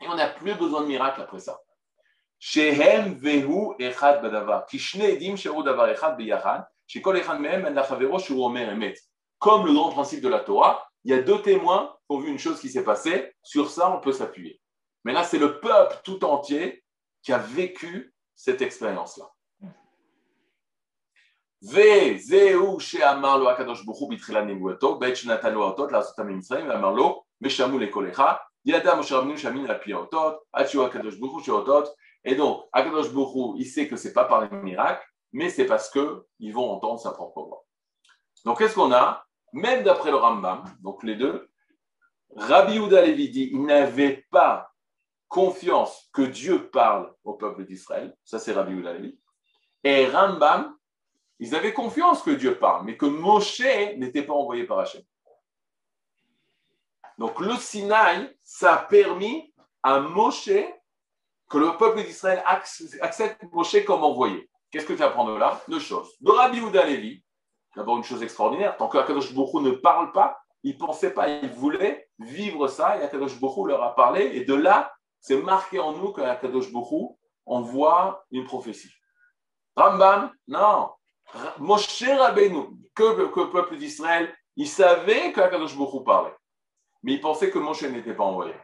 [0.00, 1.60] Et on n'a plus besoin de miracle après ça.
[9.38, 12.30] Comme le grand principe de la Torah, il y a deux témoins qui ont vu
[12.30, 13.34] une chose qui s'est passée.
[13.42, 14.58] Sur ça, on peut s'appuyer.
[15.04, 16.84] Mais là, c'est le peuple tout entier
[17.22, 19.30] qui a vécu cette expérience-là.
[32.24, 35.90] Et donc, Akadosh Bourou, il sait que c'est pas par les miracles, mais c'est parce
[35.90, 37.64] que ils vont entendre sa propre voix.
[38.44, 39.24] Donc, qu'est-ce qu'on a?
[39.52, 41.50] Même d'après le Rambam, donc les deux,
[42.36, 44.69] Rabbi Ouda il n'avait pas
[45.30, 49.18] confiance que Dieu parle au peuple d'Israël, ça c'est Rabbi Yehuda Levi,
[49.84, 50.76] et Rambam
[51.38, 53.62] ils avaient confiance que Dieu parle, mais que Moshe
[53.96, 55.00] n'était pas envoyé par Hachem.
[57.16, 60.50] Donc le Sinaï, ça a permis à Moshe
[61.48, 64.50] que le peuple d'Israël accepte Moshe comme envoyé.
[64.70, 65.62] Qu'est-ce que tu apprends de là?
[65.68, 66.14] Deux choses.
[66.20, 67.24] De Rabbi Ouda Levi,
[67.74, 71.28] d'abord une chose extraordinaire, tant que Akadosh Bokhu ne parle pas, il ne pensait pas,
[71.28, 75.78] il voulait vivre ça, et Akadosh Bokhu leur a parlé, et de là, c'est marqué
[75.78, 77.14] en nous qu'Akadosh Bokhu
[77.46, 78.92] envoie une prophétie.
[79.76, 80.90] Rambam, non,
[81.58, 86.34] Moshe Rabbeinu, que, que le peuple d'Israël, il savait qu'Akadosh Baruch parlait,
[87.02, 88.54] mais il pensait que Moshe n'était pas envoyé.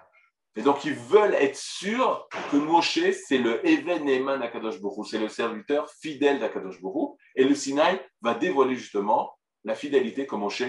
[0.57, 4.05] Et donc, ils veulent être sûrs que Moshe, c'est le Even
[4.39, 9.75] d'Akadosh Baruch c'est le serviteur fidèle d'Akadosh Baruch et le Sinaï va dévoiler justement la
[9.75, 10.63] fidélité que Moshe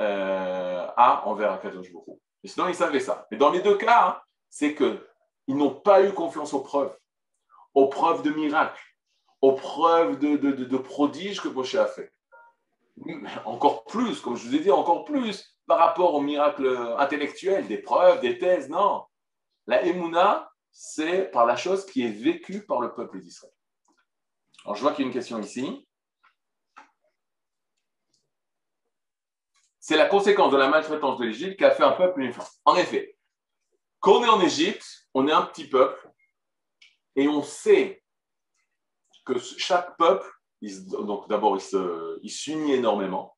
[0.00, 3.26] euh, a envers Akadosh Baruch Et sinon, ils savaient ça.
[3.30, 4.74] Mais dans les deux cas, hein, c'est
[5.48, 6.94] qu'ils n'ont pas eu confiance aux preuves,
[7.72, 8.84] aux preuves de miracles
[9.40, 12.12] aux preuves de, de, de, prodiges que Moshe a fait.
[13.44, 17.78] Encore plus, comme je vous ai dit, encore plus par rapport aux miracles intellectuels, des
[17.78, 19.04] preuves, des thèses, non.
[19.66, 23.54] La Emouna, c'est par la chose qui est vécue par le peuple d'Israël.
[24.64, 25.86] Alors, je vois qu'il y a une question ici.
[29.78, 32.48] C'est la conséquence de la maltraitance de l'Égypte qui a fait un peuple uniforme.
[32.64, 33.16] En effet,
[34.00, 36.10] quand on est en Égypte, on est un petit peuple
[37.16, 38.02] et on sait
[39.24, 40.26] que chaque peuple,
[40.62, 41.58] donc d'abord,
[42.22, 43.36] il s'unit énormément,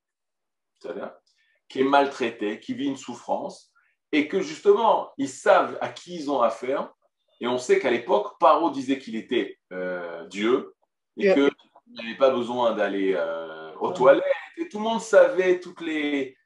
[0.78, 1.12] c'est-à-dire
[1.68, 3.72] qui est maltraité, qui vit une souffrance,
[4.12, 6.92] et que justement, ils savent à qui ils ont affaire.
[7.40, 10.74] Et on sait qu'à l'époque, Paro disait qu'il était euh, Dieu,
[11.16, 11.50] et qu'il
[11.92, 14.24] n'avait pas besoin d'aller euh, aux toilettes,
[14.58, 16.36] et tout le monde savait toutes les,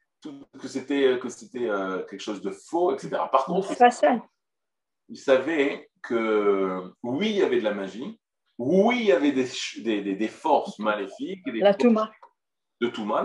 [0.61, 3.11] que c'était que c'était euh, quelque chose de faux, etc.
[3.33, 3.75] Par contre,
[5.09, 8.19] il savait que oui, il y avait de la magie,
[8.59, 11.45] oui, il y avait des, des, forces maléfiques.
[11.45, 12.13] Des La Touma.
[12.81, 13.23] De Touma,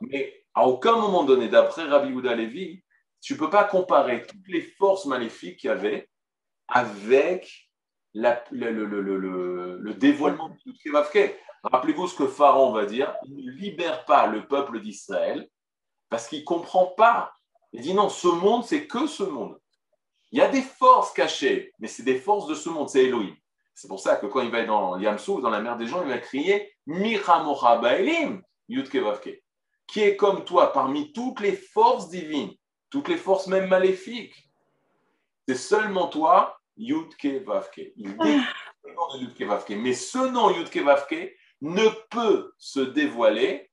[0.00, 2.82] mais à aucun moment donné, d'après Rabbi Houda Levi,
[3.20, 6.08] tu ne peux pas comparer toutes les forces maléfiques qu'il y avait
[6.68, 7.70] avec
[8.14, 11.38] la, le, le, le, le, dévoilement de Kevavke.
[11.62, 15.48] Rappelez-vous ce que Pharaon va dire il ne libère pas le peuple d'Israël
[16.08, 17.32] parce qu'il ne comprend pas.
[17.72, 19.58] Il dit non, ce monde, c'est que ce monde.
[20.32, 23.36] Il y a des forces cachées, mais c'est des forces de ce monde, c'est Elohim.
[23.74, 26.08] C'est pour ça que quand il va dans Yamsou, dans la mer des gens, il
[26.08, 29.42] va crier Miramocha Baelim Yudkevavke,
[29.86, 32.54] qui est comme toi parmi toutes les forces divines,
[32.90, 34.48] toutes les forces même maléfiques.
[35.46, 37.92] C'est seulement toi, Yudkevavke.
[37.96, 38.40] Il dit
[38.84, 39.70] le nom de Yudkevavke.
[39.70, 43.70] Mais ce nom Yudkevavke ne peut se dévoiler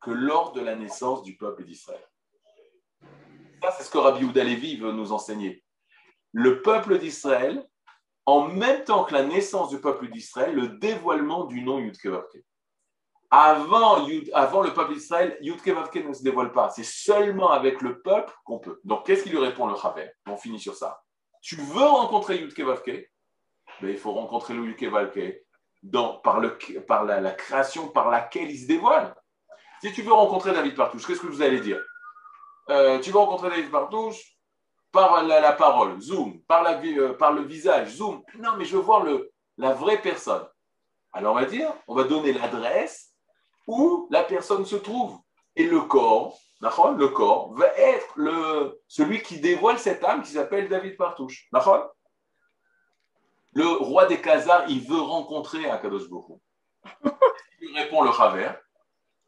[0.00, 2.06] que lors de la naissance du peuple d'Israël.
[3.62, 5.62] Ça, c'est ce que Rabbi Levi veut nous enseigner.
[6.32, 7.64] Le peuple d'Israël
[8.26, 12.44] en même temps que la naissance du peuple d'Israël, le dévoilement du nom Yudkevavke.
[13.30, 16.70] Avant, avant le peuple d'Israël, Yudkevavke ne se dévoile pas.
[16.70, 18.80] C'est seulement avec le peuple qu'on peut.
[18.84, 20.10] Donc, qu'est-ce qu'il lui répond le Chaver?
[20.26, 21.02] On finit sur ça.
[21.40, 23.10] Tu veux rencontrer Yudkevavke
[23.80, 25.42] ben, Il faut rencontrer le Yudkevavke
[26.22, 29.14] par, le, par la, création par laquelle il se dévoile.
[29.82, 31.80] Si tu veux rencontrer David Partouche, qu'est-ce que vous allez dire?
[32.70, 34.36] Euh, Tu veux rencontrer David Partouche
[34.90, 38.22] par la, parole, zoom, par, la, euh, par le visage, zoom.
[38.38, 40.46] Non, mais je veux voir le, la vraie personne.
[41.12, 43.14] Alors on va dire, on va donner l'adresse
[43.66, 45.18] où la personne se trouve.
[45.56, 50.68] Et le corps, le corps va être le, celui qui dévoile cette âme qui s'appelle
[50.68, 51.48] David Partouche.
[53.54, 56.40] Le roi des Khazars, il veut rencontrer Akadosh Boko.
[57.64, 58.50] Il répond le Chaver,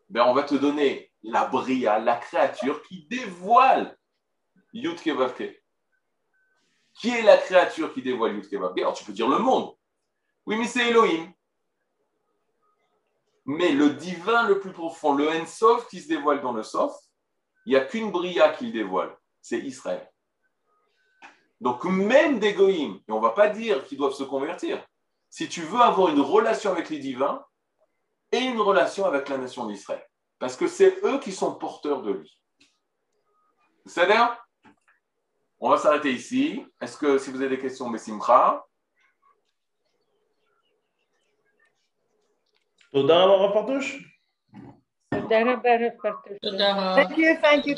[0.08, 3.96] ben on va te donner la bria, la créature qui dévoile
[4.74, 5.10] Yudke
[6.94, 9.74] Qui est la créature qui dévoile Yudke Alors tu peux dire le monde.
[10.46, 11.32] Oui, mais c'est Elohim.
[13.46, 16.94] Mais le divin le plus profond, le Ensof qui se dévoile dans le Sof,
[17.66, 20.10] il n'y a qu'une bria qui le dévoile, c'est Israël.
[21.60, 24.84] Donc même des goïms, et on ne va pas dire qu'ils doivent se convertir,
[25.30, 27.44] si tu veux avoir une relation avec les divins
[28.32, 30.06] et une relation avec la nation d'Israël,
[30.38, 32.38] parce que c'est eux qui sont porteurs de lui.
[33.86, 34.36] C'est-à-dire,
[35.60, 36.64] on va s'arrêter ici.
[36.80, 38.64] Est-ce que si vous avez des questions, Bessimcha
[42.92, 43.98] Toda Rav Fartouche?
[45.10, 45.62] Toda Rav
[46.00, 46.94] Fartouche euh.
[46.94, 47.74] Thank you, thank you,